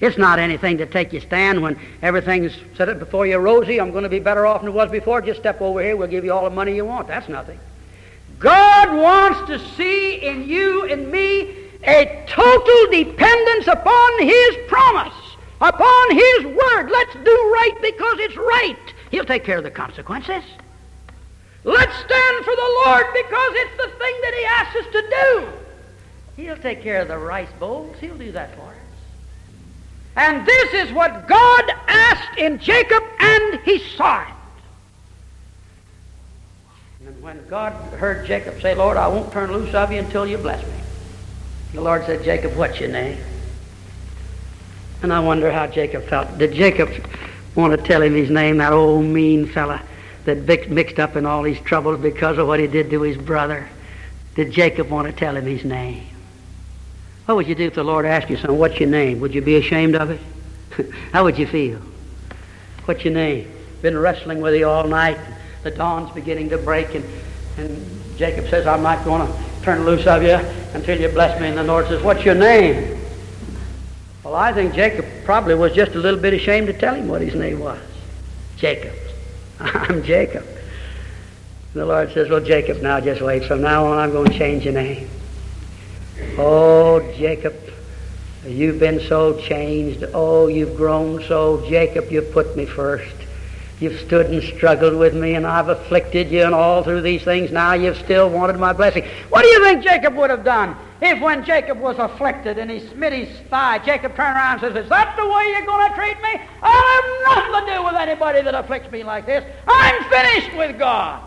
It's 0.00 0.18
not 0.18 0.40
anything 0.40 0.78
to 0.78 0.86
take 0.86 1.12
your 1.12 1.22
stand 1.22 1.62
when 1.62 1.78
everything's 2.02 2.52
set 2.76 2.88
up 2.88 2.98
before 2.98 3.24
you 3.24 3.38
rosy. 3.38 3.80
I'm 3.80 3.92
going 3.92 4.02
to 4.02 4.08
be 4.08 4.18
better 4.18 4.44
off 4.46 4.62
than 4.62 4.70
it 4.70 4.74
was 4.74 4.90
before. 4.90 5.22
Just 5.22 5.38
step 5.38 5.60
over 5.60 5.80
here. 5.80 5.96
We'll 5.96 6.08
give 6.08 6.24
you 6.24 6.32
all 6.32 6.42
the 6.42 6.50
money 6.50 6.74
you 6.74 6.84
want. 6.84 7.06
That's 7.06 7.28
nothing. 7.28 7.60
God 8.40 8.96
wants 8.96 9.46
to 9.48 9.58
see 9.76 10.16
in 10.16 10.48
you 10.48 10.86
and 10.86 11.08
me 11.12 11.54
a 11.84 12.24
total 12.26 12.90
dependence 12.90 13.68
upon 13.68 14.22
His 14.22 14.56
promise, 14.66 15.14
upon 15.60 16.10
His 16.10 16.44
word. 16.46 16.90
Let's 16.90 17.14
do 17.14 17.30
right 17.30 17.78
because 17.80 18.18
it's 18.18 18.36
right. 18.36 18.94
He'll 19.12 19.24
take 19.24 19.44
care 19.44 19.58
of 19.58 19.64
the 19.64 19.70
consequences. 19.70 20.42
Let's 21.64 21.94
stand 21.94 22.44
for 22.44 22.56
the 22.56 22.82
Lord 22.86 23.06
because 23.12 23.52
it's 23.54 23.76
the 23.76 23.88
thing 23.98 24.14
that 24.22 24.34
He 24.34 24.44
asks 24.44 24.76
us 24.76 24.92
to 24.92 25.02
do. 25.02 25.48
He'll 26.36 26.56
take 26.56 26.82
care 26.82 27.02
of 27.02 27.08
the 27.08 27.18
rice 27.18 27.48
bowls. 27.60 27.96
He'll 28.00 28.16
do 28.16 28.32
that 28.32 28.54
for 28.56 28.62
us. 28.62 28.76
And 30.16 30.46
this 30.46 30.74
is 30.74 30.92
what 30.92 31.26
God 31.28 31.72
asked 31.88 32.38
in 32.38 32.58
Jacob, 32.58 33.02
and 33.18 33.60
he 33.60 33.78
saw 33.78 34.22
it. 34.22 34.34
And 37.06 37.22
when 37.22 37.46
God 37.48 37.72
heard 37.94 38.26
Jacob 38.26 38.60
say, 38.60 38.74
Lord, 38.74 38.96
I 38.96 39.08
won't 39.08 39.32
turn 39.32 39.52
loose 39.52 39.74
of 39.74 39.90
you 39.90 39.98
until 39.98 40.26
you 40.26 40.38
bless 40.38 40.62
me. 40.64 40.72
The 41.74 41.80
Lord 41.80 42.04
said, 42.04 42.22
Jacob, 42.24 42.54
what's 42.56 42.78
your 42.78 42.90
name? 42.90 43.18
And 45.02 45.12
I 45.12 45.20
wonder 45.20 45.50
how 45.50 45.66
Jacob 45.66 46.04
felt. 46.04 46.38
Did 46.38 46.52
Jacob 46.52 46.90
want 47.54 47.78
to 47.78 47.82
tell 47.82 48.02
him 48.02 48.14
his 48.14 48.30
name, 48.30 48.58
that 48.58 48.72
old 48.72 49.04
mean 49.04 49.46
fella 49.46 49.82
that 50.24 50.38
Vic 50.38 50.70
mixed 50.70 50.98
up 50.98 51.16
in 51.16 51.26
all 51.26 51.42
these 51.42 51.60
troubles 51.60 52.00
because 52.00 52.38
of 52.38 52.46
what 52.46 52.60
he 52.60 52.66
did 52.66 52.90
to 52.90 53.02
his 53.02 53.16
brother? 53.16 53.68
Did 54.34 54.52
Jacob 54.52 54.88
want 54.88 55.08
to 55.08 55.12
tell 55.12 55.36
him 55.36 55.44
his 55.44 55.64
name? 55.64 56.06
What 57.26 57.36
would 57.36 57.46
you 57.46 57.54
do 57.54 57.66
if 57.66 57.74
the 57.74 57.84
Lord 57.84 58.06
asked 58.06 58.30
you, 58.30 58.36
son, 58.36 58.58
what's 58.58 58.80
your 58.80 58.88
name? 58.88 59.20
Would 59.20 59.34
you 59.34 59.42
be 59.42 59.56
ashamed 59.56 59.94
of 59.94 60.10
it? 60.10 60.20
how 61.12 61.24
would 61.24 61.38
you 61.38 61.46
feel? 61.46 61.80
What's 62.84 63.04
your 63.04 63.14
name? 63.14 63.50
Been 63.80 63.96
wrestling 63.96 64.40
with 64.40 64.54
you 64.54 64.68
all 64.68 64.86
night. 64.86 65.18
The 65.62 65.70
dawn's 65.70 66.12
beginning 66.12 66.48
to 66.50 66.58
break, 66.58 66.94
and, 66.94 67.04
and 67.56 68.16
Jacob 68.16 68.48
says, 68.48 68.66
I'm 68.66 68.82
not 68.82 69.04
going 69.04 69.26
to 69.26 69.38
turn 69.62 69.84
loose 69.84 70.06
of 70.06 70.22
you 70.22 70.34
until 70.74 71.00
you 71.00 71.08
bless 71.08 71.40
me. 71.40 71.48
And 71.48 71.58
the 71.58 71.64
Lord 71.64 71.86
says, 71.86 72.02
What's 72.02 72.24
your 72.24 72.34
name? 72.34 72.98
Well, 74.24 74.34
I 74.34 74.52
think 74.52 74.74
Jacob 74.74 75.04
probably 75.24 75.54
was 75.54 75.72
just 75.72 75.92
a 75.92 75.98
little 75.98 76.18
bit 76.18 76.34
ashamed 76.34 76.68
to 76.68 76.72
tell 76.72 76.94
him 76.94 77.08
what 77.08 77.20
his 77.20 77.34
name 77.34 77.60
was. 77.60 77.80
Jacob. 78.56 78.92
I'm 79.60 80.02
Jacob. 80.02 80.44
And 80.44 81.82
the 81.82 81.86
Lord 81.86 82.12
says, 82.12 82.28
Well, 82.28 82.40
Jacob, 82.40 82.82
now 82.82 83.00
just 83.00 83.20
wait. 83.22 83.44
From 83.44 83.62
now 83.62 83.86
on, 83.86 83.98
I'm 83.98 84.12
going 84.12 84.30
to 84.30 84.38
change 84.38 84.64
your 84.64 84.74
name. 84.74 85.08
Oh, 86.38 87.00
Jacob, 87.16 87.54
you've 88.46 88.78
been 88.78 89.00
so 89.00 89.38
changed. 89.40 90.04
Oh, 90.14 90.46
you've 90.48 90.76
grown 90.76 91.22
so. 91.24 91.64
Jacob, 91.68 92.10
You've 92.10 92.32
put 92.32 92.56
me 92.56 92.66
first. 92.66 93.14
You've 93.80 94.00
stood 94.00 94.26
and 94.26 94.42
struggled 94.42 94.94
with 94.94 95.14
me, 95.14 95.34
and 95.34 95.44
I've 95.44 95.68
afflicted 95.68 96.30
you, 96.30 96.44
and 96.44 96.54
all 96.54 96.84
through 96.84 97.00
these 97.00 97.22
things, 97.22 97.50
now 97.50 97.72
you've 97.72 97.96
still 97.96 98.30
wanted 98.30 98.56
my 98.58 98.72
blessing. 98.72 99.04
What 99.28 99.42
do 99.42 99.48
you 99.48 99.64
think 99.64 99.82
Jacob 99.82 100.14
would 100.14 100.30
have 100.30 100.44
done 100.44 100.76
if, 101.02 101.20
when 101.20 101.44
Jacob 101.44 101.80
was 101.80 101.98
afflicted 101.98 102.58
and 102.58 102.70
he 102.70 102.80
smit 102.88 103.12
his 103.12 103.40
thigh, 103.48 103.78
Jacob 103.78 104.14
turned 104.14 104.36
around 104.36 104.62
and 104.62 104.74
says, 104.74 104.84
Is 104.84 104.88
that 104.90 105.16
the 105.16 105.26
way 105.26 105.48
you're 105.48 105.66
going 105.66 105.88
to 105.88 105.94
treat 105.94 106.16
me? 106.22 106.40
I'll 106.62 107.02
have 107.02 107.50
nothing 107.50 107.66
to 107.66 107.74
do 107.74 107.84
with 107.84 107.94
anybody 107.94 108.42
that 108.42 108.54
afflicts 108.54 108.90
me 108.92 109.02
like 109.02 109.26
this. 109.26 109.44
I'm 109.66 110.04
finished 110.04 110.56
with 110.56 110.78
God. 110.78 111.22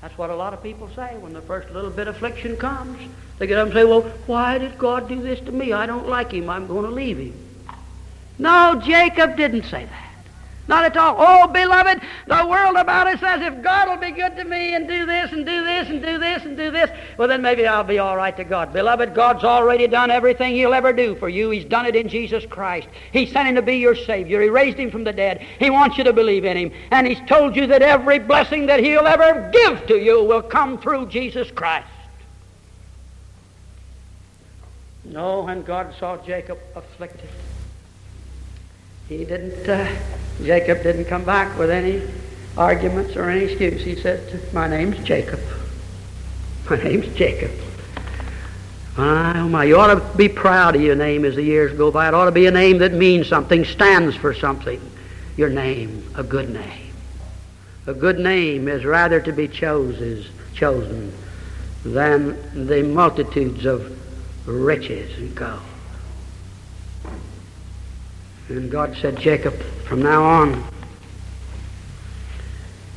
That's 0.00 0.16
what 0.16 0.30
a 0.30 0.36
lot 0.36 0.54
of 0.54 0.62
people 0.62 0.88
say 0.94 1.18
when 1.18 1.32
the 1.32 1.42
first 1.42 1.70
little 1.70 1.90
bit 1.90 2.06
of 2.06 2.16
affliction 2.16 2.56
comes. 2.56 2.98
They 3.38 3.46
get 3.48 3.58
up 3.58 3.66
and 3.66 3.74
say, 3.74 3.84
Well, 3.84 4.02
why 4.26 4.58
did 4.58 4.78
God 4.78 5.08
do 5.08 5.20
this 5.20 5.40
to 5.40 5.52
me? 5.52 5.72
I 5.72 5.86
don't 5.86 6.08
like 6.08 6.32
him. 6.32 6.48
I'm 6.48 6.66
going 6.66 6.84
to 6.84 6.90
leave 6.90 7.18
him. 7.18 7.34
No, 8.38 8.80
Jacob 8.84 9.36
didn't 9.36 9.64
say 9.64 9.84
that. 9.86 10.07
Not 10.68 10.84
at 10.84 10.96
all. 10.98 11.16
Oh, 11.18 11.48
beloved, 11.48 12.02
the 12.26 12.46
world 12.46 12.76
about 12.76 13.06
us 13.06 13.20
says 13.20 13.40
if 13.40 13.62
God 13.62 13.88
will 13.88 13.96
be 13.96 14.10
good 14.10 14.36
to 14.36 14.44
me 14.44 14.74
and 14.74 14.86
do 14.86 15.06
this 15.06 15.32
and 15.32 15.46
do 15.46 15.64
this 15.64 15.88
and 15.88 16.02
do 16.02 16.18
this 16.18 16.44
and 16.44 16.58
do 16.58 16.70
this, 16.70 16.90
well, 17.16 17.26
then 17.26 17.40
maybe 17.40 17.66
I'll 17.66 17.82
be 17.82 17.98
all 17.98 18.18
right 18.18 18.36
to 18.36 18.44
God. 18.44 18.74
Beloved, 18.74 19.14
God's 19.14 19.44
already 19.44 19.86
done 19.86 20.10
everything 20.10 20.54
He'll 20.54 20.74
ever 20.74 20.92
do 20.92 21.14
for 21.14 21.30
you. 21.30 21.48
He's 21.48 21.64
done 21.64 21.86
it 21.86 21.96
in 21.96 22.06
Jesus 22.06 22.44
Christ. 22.44 22.86
He 23.12 23.24
sent 23.24 23.48
Him 23.48 23.54
to 23.54 23.62
be 23.62 23.78
your 23.78 23.96
Savior. 23.96 24.42
He 24.42 24.50
raised 24.50 24.76
Him 24.76 24.90
from 24.90 25.04
the 25.04 25.12
dead. 25.12 25.38
He 25.58 25.70
wants 25.70 25.96
you 25.96 26.04
to 26.04 26.12
believe 26.12 26.44
in 26.44 26.58
Him. 26.58 26.72
And 26.90 27.06
He's 27.06 27.20
told 27.26 27.56
you 27.56 27.66
that 27.68 27.80
every 27.80 28.18
blessing 28.18 28.66
that 28.66 28.80
He'll 28.80 29.06
ever 29.06 29.50
give 29.50 29.86
to 29.86 29.96
you 29.96 30.22
will 30.22 30.42
come 30.42 30.78
through 30.78 31.06
Jesus 31.06 31.50
Christ. 31.50 31.88
No, 35.06 35.44
when 35.44 35.62
God 35.62 35.94
saw 35.98 36.18
Jacob 36.18 36.58
afflicted, 36.76 37.30
he 39.08 39.24
didn't, 39.24 39.68
uh, 39.68 39.90
Jacob 40.42 40.82
didn't 40.82 41.06
come 41.06 41.24
back 41.24 41.58
with 41.58 41.70
any 41.70 42.02
arguments 42.56 43.16
or 43.16 43.30
any 43.30 43.46
excuse. 43.46 43.82
He 43.82 43.96
said, 43.96 44.52
My 44.52 44.68
name's 44.68 44.98
Jacob. 44.98 45.40
My 46.68 46.76
name's 46.76 47.14
Jacob. 47.16 47.50
My, 48.96 49.40
oh 49.40 49.48
my, 49.48 49.64
you 49.64 49.78
ought 49.78 49.94
to 49.94 50.16
be 50.16 50.28
proud 50.28 50.74
of 50.74 50.82
your 50.82 50.96
name 50.96 51.24
as 51.24 51.36
the 51.36 51.42
years 51.42 51.72
go 51.72 51.90
by. 51.90 52.08
It 52.08 52.14
ought 52.14 52.26
to 52.26 52.32
be 52.32 52.46
a 52.46 52.50
name 52.50 52.78
that 52.78 52.92
means 52.92 53.28
something, 53.28 53.64
stands 53.64 54.16
for 54.16 54.34
something. 54.34 54.80
Your 55.36 55.48
name, 55.48 56.04
a 56.16 56.24
good 56.24 56.50
name. 56.50 56.92
A 57.86 57.94
good 57.94 58.18
name 58.18 58.68
is 58.68 58.84
rather 58.84 59.20
to 59.20 59.32
be 59.32 59.48
chose, 59.48 60.28
chosen 60.52 61.12
than 61.84 62.66
the 62.66 62.82
multitudes 62.82 63.64
of 63.64 63.96
riches 64.46 65.16
and 65.16 65.34
gold. 65.34 65.62
And 68.48 68.70
God 68.70 68.96
said, 69.00 69.18
Jacob, 69.18 69.54
from 69.86 70.02
now 70.02 70.22
on, 70.22 70.64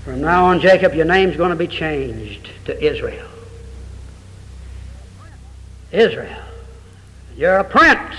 from 0.05 0.21
now 0.21 0.45
on, 0.45 0.59
Jacob, 0.59 0.93
your 0.93 1.05
name's 1.05 1.35
going 1.35 1.49
to 1.49 1.55
be 1.55 1.67
changed 1.67 2.49
to 2.65 2.83
Israel. 2.83 3.27
Israel. 5.91 6.43
You're 7.35 7.57
a 7.57 7.63
prince. 7.63 8.15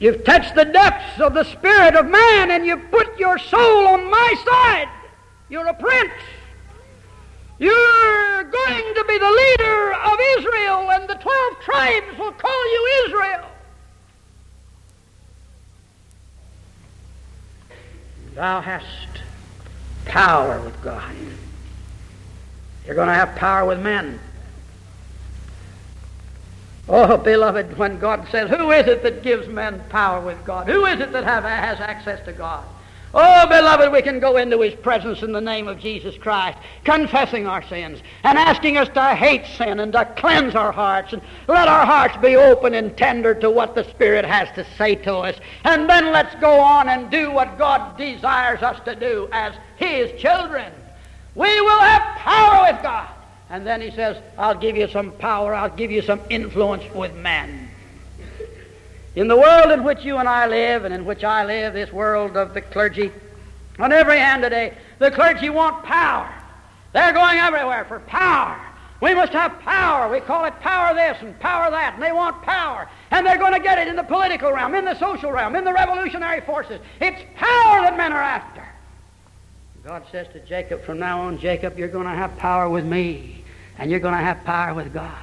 You've 0.00 0.24
touched 0.24 0.54
the 0.54 0.64
depths 0.64 1.20
of 1.20 1.34
the 1.34 1.44
spirit 1.44 1.94
of 1.94 2.06
man 2.06 2.50
and 2.50 2.66
you've 2.66 2.90
put 2.90 3.18
your 3.18 3.38
soul 3.38 3.86
on 3.86 4.10
my 4.10 4.34
side. 4.44 4.88
You're 5.48 5.66
a 5.66 5.74
prince. 5.74 6.12
You're 7.60 8.44
going 8.44 8.94
to 8.94 9.04
be 9.04 9.18
the 9.18 9.30
leader 9.30 9.92
of 9.92 10.18
Israel, 10.38 10.90
and 10.92 11.06
the 11.06 11.14
12 11.16 11.60
tribes 11.60 12.18
will 12.18 12.32
call 12.32 12.72
you 12.72 13.04
Israel. 13.04 13.49
Thou 18.34 18.60
hast 18.60 18.86
power 20.04 20.60
with 20.60 20.80
God. 20.82 21.14
You're 22.86 22.94
going 22.94 23.08
to 23.08 23.14
have 23.14 23.36
power 23.36 23.66
with 23.66 23.80
men. 23.80 24.18
Oh, 26.88 27.16
beloved, 27.16 27.78
when 27.78 27.98
God 27.98 28.26
says, 28.30 28.50
Who 28.50 28.72
is 28.72 28.86
it 28.88 29.02
that 29.04 29.22
gives 29.22 29.46
men 29.46 29.80
power 29.90 30.20
with 30.20 30.44
God? 30.44 30.66
Who 30.66 30.86
is 30.86 31.00
it 31.00 31.12
that 31.12 31.24
have, 31.24 31.44
has 31.44 31.78
access 31.78 32.24
to 32.24 32.32
God? 32.32 32.64
Oh, 33.12 33.46
beloved, 33.48 33.90
we 33.90 34.02
can 34.02 34.20
go 34.20 34.36
into 34.36 34.60
his 34.60 34.74
presence 34.74 35.22
in 35.22 35.32
the 35.32 35.40
name 35.40 35.66
of 35.66 35.80
Jesus 35.80 36.16
Christ, 36.16 36.58
confessing 36.84 37.44
our 37.44 37.62
sins 37.62 38.00
and 38.22 38.38
asking 38.38 38.76
us 38.76 38.88
to 38.90 39.14
hate 39.16 39.44
sin 39.46 39.80
and 39.80 39.92
to 39.92 40.04
cleanse 40.16 40.54
our 40.54 40.70
hearts 40.70 41.12
and 41.12 41.20
let 41.48 41.66
our 41.66 41.84
hearts 41.84 42.16
be 42.18 42.36
open 42.36 42.74
and 42.74 42.96
tender 42.96 43.34
to 43.34 43.50
what 43.50 43.74
the 43.74 43.82
Spirit 43.82 44.24
has 44.24 44.48
to 44.54 44.64
say 44.76 44.94
to 44.94 45.14
us. 45.16 45.36
And 45.64 45.90
then 45.90 46.12
let's 46.12 46.34
go 46.36 46.60
on 46.60 46.88
and 46.88 47.10
do 47.10 47.32
what 47.32 47.58
God 47.58 47.98
desires 47.98 48.62
us 48.62 48.78
to 48.84 48.94
do 48.94 49.28
as 49.32 49.54
his 49.76 50.20
children. 50.20 50.72
We 51.34 51.60
will 51.60 51.80
have 51.80 52.18
power 52.18 52.72
with 52.72 52.80
God. 52.80 53.08
And 53.48 53.66
then 53.66 53.80
he 53.80 53.90
says, 53.90 54.18
I'll 54.38 54.54
give 54.54 54.76
you 54.76 54.86
some 54.86 55.10
power, 55.10 55.52
I'll 55.52 55.74
give 55.74 55.90
you 55.90 56.02
some 56.02 56.20
influence 56.30 56.84
with 56.94 57.12
men. 57.16 57.68
In 59.16 59.26
the 59.26 59.36
world 59.36 59.72
in 59.72 59.82
which 59.82 60.04
you 60.04 60.18
and 60.18 60.28
I 60.28 60.46
live, 60.46 60.84
and 60.84 60.94
in 60.94 61.04
which 61.04 61.24
I 61.24 61.44
live, 61.44 61.74
this 61.74 61.92
world 61.92 62.36
of 62.36 62.54
the 62.54 62.60
clergy, 62.60 63.12
on 63.78 63.92
every 63.92 64.18
hand 64.18 64.42
today, 64.42 64.76
the 64.98 65.10
clergy 65.10 65.50
want 65.50 65.84
power. 65.84 66.32
They're 66.92 67.12
going 67.12 67.38
everywhere 67.38 67.84
for 67.86 68.00
power. 68.00 68.60
We 69.00 69.14
must 69.14 69.32
have 69.32 69.58
power. 69.60 70.10
We 70.12 70.20
call 70.20 70.44
it 70.44 70.58
power 70.60 70.94
this 70.94 71.16
and 71.22 71.38
power 71.40 71.70
that, 71.70 71.94
and 71.94 72.02
they 72.02 72.12
want 72.12 72.42
power. 72.42 72.88
And 73.10 73.26
they're 73.26 73.38
going 73.38 73.54
to 73.54 73.60
get 73.60 73.78
it 73.78 73.88
in 73.88 73.96
the 73.96 74.02
political 74.02 74.52
realm, 74.52 74.74
in 74.74 74.84
the 74.84 74.98
social 74.98 75.32
realm, 75.32 75.56
in 75.56 75.64
the 75.64 75.72
revolutionary 75.72 76.42
forces. 76.42 76.80
It's 77.00 77.22
power 77.36 77.80
that 77.80 77.96
men 77.96 78.12
are 78.12 78.22
after. 78.22 78.66
God 79.82 80.04
says 80.12 80.28
to 80.34 80.40
Jacob, 80.40 80.82
from 80.82 80.98
now 80.98 81.22
on, 81.22 81.38
Jacob, 81.38 81.78
you're 81.78 81.88
going 81.88 82.04
to 82.06 82.10
have 82.10 82.36
power 82.36 82.68
with 82.68 82.84
me, 82.84 83.42
and 83.78 83.90
you're 83.90 84.00
going 84.00 84.14
to 84.14 84.20
have 84.20 84.44
power 84.44 84.74
with 84.74 84.92
God. 84.92 85.16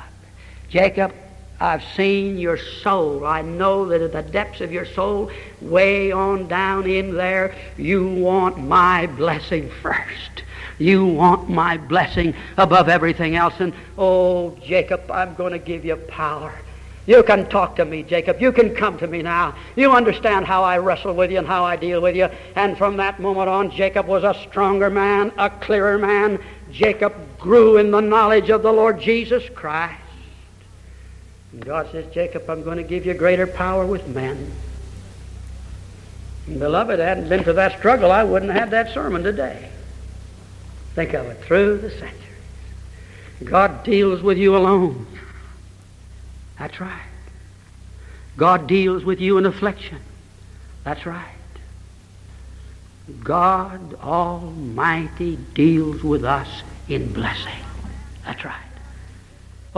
Jacob, 0.70 1.14
I've 1.60 1.84
seen 1.96 2.38
your 2.38 2.58
soul. 2.58 3.26
I 3.26 3.42
know 3.42 3.88
that 3.88 4.02
at 4.02 4.12
the 4.12 4.22
depths 4.22 4.62
of 4.62 4.72
your 4.72 4.86
soul, 4.86 5.32
way 5.62 6.12
on 6.12 6.48
down 6.48 6.88
in 6.88 7.16
there, 7.16 7.56
you 7.78 8.08
want 8.08 8.60
my 8.60 9.08
blessing 9.08 9.70
first. 9.82 10.44
You 10.78 11.06
want 11.06 11.50
my 11.50 11.78
blessing 11.78 12.36
above 12.58 12.90
everything 12.90 13.36
else. 13.36 13.56
And 13.60 13.74
oh, 13.98 14.56
Jacob, 14.64 15.10
I'm 15.10 15.34
going 15.34 15.54
to 15.54 15.60
give 15.60 15.84
you 15.84 15.96
power. 15.96 16.54
You 17.08 17.24
can 17.24 17.50
talk 17.50 17.78
to 17.78 17.86
me, 17.86 18.04
Jacob. 18.04 18.42
You 18.42 18.52
can 18.52 18.76
come 18.76 18.98
to 19.00 19.08
me 19.08 19.22
now. 19.22 19.56
You 19.78 19.94
understand 19.94 20.46
how 20.46 20.64
I 20.64 20.78
wrestle 20.78 21.14
with 21.14 21.32
you 21.32 21.38
and 21.38 21.48
how 21.48 21.64
I 21.64 21.78
deal 21.78 22.02
with 22.02 22.16
you. 22.16 22.28
And 22.56 22.78
from 22.78 22.98
that 22.98 23.20
moment 23.20 23.50
on, 23.50 23.72
Jacob 23.72 24.08
was 24.08 24.26
a 24.26 24.36
stronger 24.50 24.90
man, 24.90 25.32
a 25.38 25.50
clearer 25.50 25.98
man. 25.98 26.38
Jacob 26.72 27.16
grew 27.40 27.78
in 27.78 27.92
the 27.92 28.02
knowledge 28.02 28.50
of 28.50 28.62
the 28.62 28.74
Lord 28.74 29.00
Jesus 29.00 29.48
Christ. 29.56 30.02
And 31.52 31.66
God 31.66 31.90
says, 31.92 32.06
Jacob, 32.14 32.50
I'm 32.50 32.64
going 32.64 32.78
to 32.78 32.84
give 32.84 33.06
you 33.06 33.14
greater 33.14 33.48
power 33.48 33.86
with 33.86 34.08
men. 34.08 34.52
And 36.48 36.60
beloved, 36.60 37.00
hadn't 37.00 37.30
been 37.30 37.44
for 37.44 37.54
that 37.54 37.78
struggle, 37.78 38.12
I 38.12 38.24
wouldn't 38.24 38.52
have 38.52 38.72
that 38.72 38.94
sermon 38.94 39.24
today. 39.24 39.70
Think 40.96 41.14
of 41.14 41.26
it, 41.28 41.44
through 41.44 41.78
the 41.78 41.92
centuries. 41.92 42.14
God 43.44 43.84
deals 43.84 44.22
with 44.22 44.38
you 44.38 44.58
alone. 44.58 45.06
That's 46.58 46.80
right. 46.82 47.02
God 48.36 48.68
deals 48.68 49.04
with 49.04 49.20
you 49.20 49.38
in 49.38 49.46
affliction. 49.46 50.00
That's 50.84 51.06
right. 51.06 51.26
God 53.24 53.96
Almighty 53.96 55.38
deals 55.54 56.04
with 56.04 56.24
us 56.24 56.64
in 56.90 57.14
blessing. 57.14 57.64
That's 58.26 58.44
right. 58.44 58.67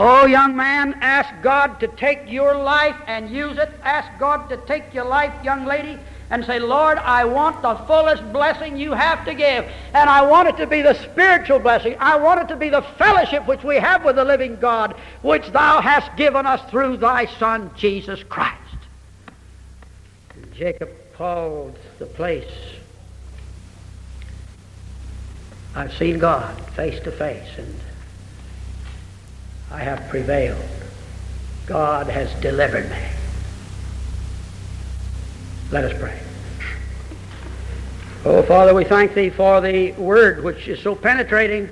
Oh, 0.02 0.24
young 0.24 0.56
man, 0.56 0.96
ask 1.02 1.28
God 1.42 1.78
to 1.80 1.86
take 1.86 2.20
your 2.32 2.54
life 2.54 2.96
and 3.06 3.28
use 3.28 3.58
it. 3.58 3.68
Ask 3.82 4.08
God 4.18 4.48
to 4.48 4.56
take 4.56 4.94
your 4.94 5.04
life, 5.04 5.30
young 5.44 5.66
lady, 5.66 5.98
and 6.30 6.42
say, 6.42 6.58
Lord, 6.58 6.96
I 6.96 7.26
want 7.26 7.60
the 7.60 7.74
fullest 7.86 8.32
blessing 8.32 8.78
you 8.78 8.92
have 8.92 9.26
to 9.26 9.34
give. 9.34 9.66
And 9.92 10.08
I 10.08 10.22
want 10.22 10.48
it 10.48 10.56
to 10.56 10.66
be 10.66 10.80
the 10.80 10.94
spiritual 10.94 11.58
blessing. 11.58 11.96
I 12.00 12.16
want 12.16 12.40
it 12.40 12.48
to 12.48 12.56
be 12.56 12.70
the 12.70 12.80
fellowship 12.80 13.46
which 13.46 13.62
we 13.62 13.76
have 13.76 14.02
with 14.02 14.16
the 14.16 14.24
living 14.24 14.56
God, 14.56 14.96
which 15.20 15.46
thou 15.48 15.82
hast 15.82 16.16
given 16.16 16.46
us 16.46 16.62
through 16.70 16.96
thy 16.96 17.26
Son, 17.38 17.70
Jesus 17.76 18.22
Christ. 18.22 18.56
Jacob 20.54 20.88
called 21.12 21.78
the 21.98 22.06
place. 22.06 22.50
I've 25.74 25.92
seen 25.92 26.18
God 26.18 26.58
face 26.70 26.98
to 27.00 27.12
face, 27.12 27.58
and 27.58 27.74
I 29.70 29.78
have 29.78 30.08
prevailed. 30.08 30.62
God 31.66 32.08
has 32.08 32.32
delivered 32.40 32.90
me. 32.90 32.98
Let 35.70 35.84
us 35.84 36.00
pray. 36.00 36.18
Oh, 38.24 38.42
Father, 38.42 38.74
we 38.74 38.84
thank 38.84 39.14
Thee 39.14 39.30
for 39.30 39.60
the 39.60 39.92
Word 39.92 40.42
which 40.42 40.66
is 40.68 40.80
so 40.80 40.94
penetrating. 40.94 41.70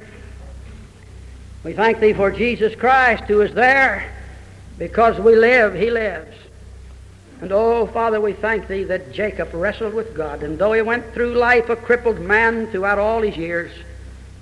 We 1.65 1.73
thank 1.73 1.99
Thee 1.99 2.13
for 2.13 2.31
Jesus 2.31 2.75
Christ 2.75 3.25
who 3.25 3.41
is 3.41 3.53
there 3.53 4.11
because 4.79 5.19
we 5.19 5.35
live, 5.35 5.75
He 5.75 5.91
lives. 5.91 6.37
And 7.41 7.53
oh, 7.53 7.87
Father, 7.87 8.21
we 8.21 8.33
thank 8.33 8.69
Thee 8.69 8.85
that 8.85 9.13
Jacob 9.13 9.53
wrestled 9.53 9.95
with 9.95 10.15
God, 10.15 10.43
and 10.43 10.59
though 10.59 10.73
he 10.73 10.83
went 10.83 11.13
through 11.13 11.35
life 11.35 11.69
a 11.69 11.77
crippled 11.77 12.21
man 12.21 12.67
throughout 12.69 12.99
all 12.99 13.23
his 13.23 13.37
years, 13.37 13.73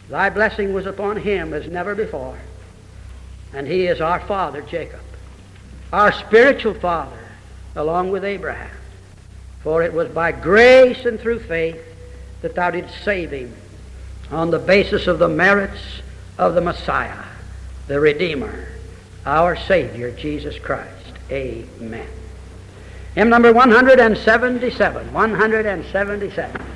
Thy 0.09 0.31
blessing 0.31 0.73
was 0.73 0.87
upon 0.87 1.17
him 1.17 1.53
as 1.53 1.67
never 1.67 1.95
before. 1.95 2.39
And 3.53 3.67
he 3.67 3.87
is 3.87 4.01
our 4.01 4.21
father, 4.21 4.63
Jacob, 4.63 5.01
our 5.93 6.13
spiritual 6.13 6.75
father, 6.75 7.19
along 7.75 8.11
with 8.11 8.25
Abraham. 8.25 8.71
For 9.63 9.83
it 9.83 9.93
was 9.93 10.09
by 10.09 10.33
grace 10.33 11.05
and 11.05 11.19
through 11.19 11.41
faith 11.41 11.83
that 12.43 12.55
thou 12.55 12.71
didst 12.71 13.03
save 13.03 13.33
him 13.33 13.53
on 14.31 14.51
the 14.51 14.59
basis 14.59 15.07
of 15.07 15.19
the 15.19 15.29
merits 15.29 15.81
of 16.39 16.55
the 16.55 16.61
Messiah, 16.61 17.25
the 17.87 17.99
Redeemer, 17.99 18.69
our 19.25 19.57
Savior, 19.57 20.11
Jesus 20.13 20.59
Christ. 20.59 20.93
Amen. 21.31 22.09
Hymn 23.15 23.29
number 23.29 23.53
177. 23.53 25.13
177. 25.13 26.76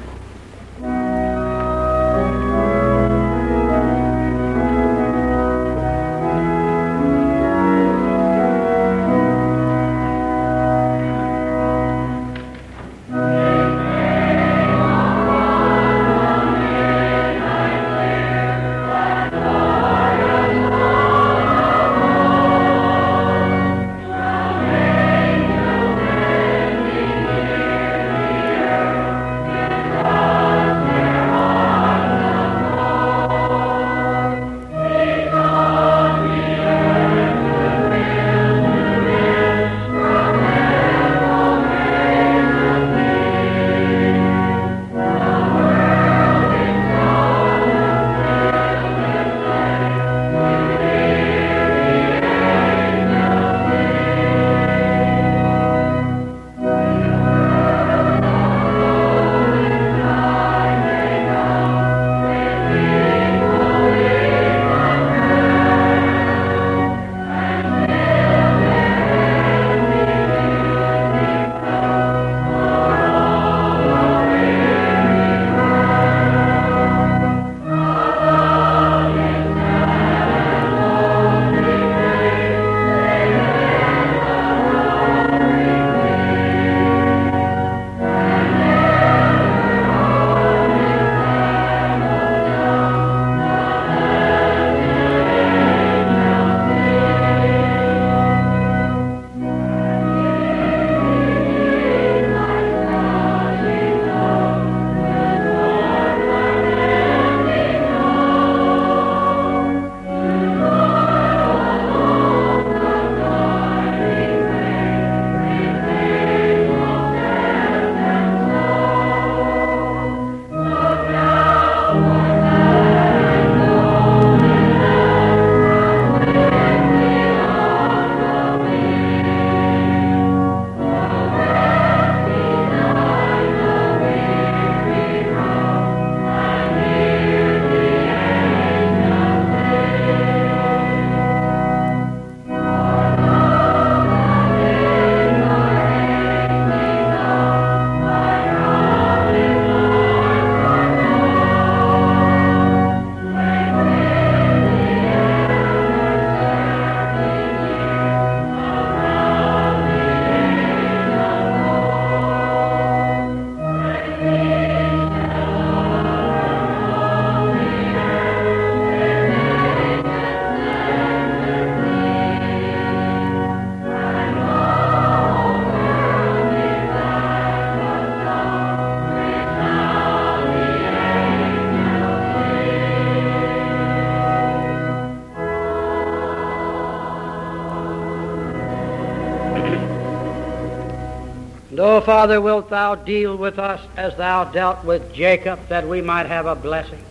Father, 192.01 192.41
wilt 192.41 192.71
thou 192.71 192.95
deal 192.95 193.37
with 193.37 193.59
us 193.59 193.81
as 193.97 194.17
thou 194.17 194.45
dealt 194.45 194.85
with 194.85 195.13
Jacob, 195.13 195.69
that 195.69 195.87
we 195.87 196.01
might 196.01 196.27
have 196.27 196.47
a 196.47 196.55
blessing? 196.55 197.03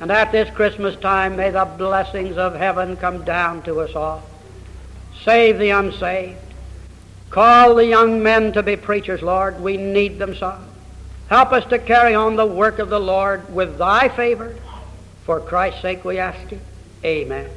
And 0.00 0.10
at 0.10 0.32
this 0.32 0.50
Christmas 0.54 0.96
time, 0.96 1.36
may 1.36 1.50
the 1.50 1.64
blessings 1.64 2.36
of 2.36 2.54
heaven 2.54 2.96
come 2.96 3.24
down 3.24 3.62
to 3.62 3.80
us 3.80 3.94
all. 3.94 4.22
Save 5.22 5.58
the 5.58 5.70
unsaved. 5.70 6.38
Call 7.30 7.74
the 7.74 7.86
young 7.86 8.22
men 8.22 8.52
to 8.52 8.62
be 8.62 8.76
preachers, 8.76 9.22
Lord. 9.22 9.60
We 9.60 9.76
need 9.76 10.18
them 10.18 10.34
so. 10.34 10.58
Help 11.28 11.52
us 11.52 11.64
to 11.66 11.78
carry 11.78 12.14
on 12.14 12.36
the 12.36 12.46
work 12.46 12.78
of 12.78 12.90
the 12.90 13.00
Lord 13.00 13.52
with 13.52 13.78
thy 13.78 14.08
favor. 14.08 14.54
For 15.24 15.40
Christ's 15.40 15.82
sake 15.82 16.04
we 16.04 16.18
ask 16.18 16.52
you. 16.52 16.60
Amen. 17.04 17.50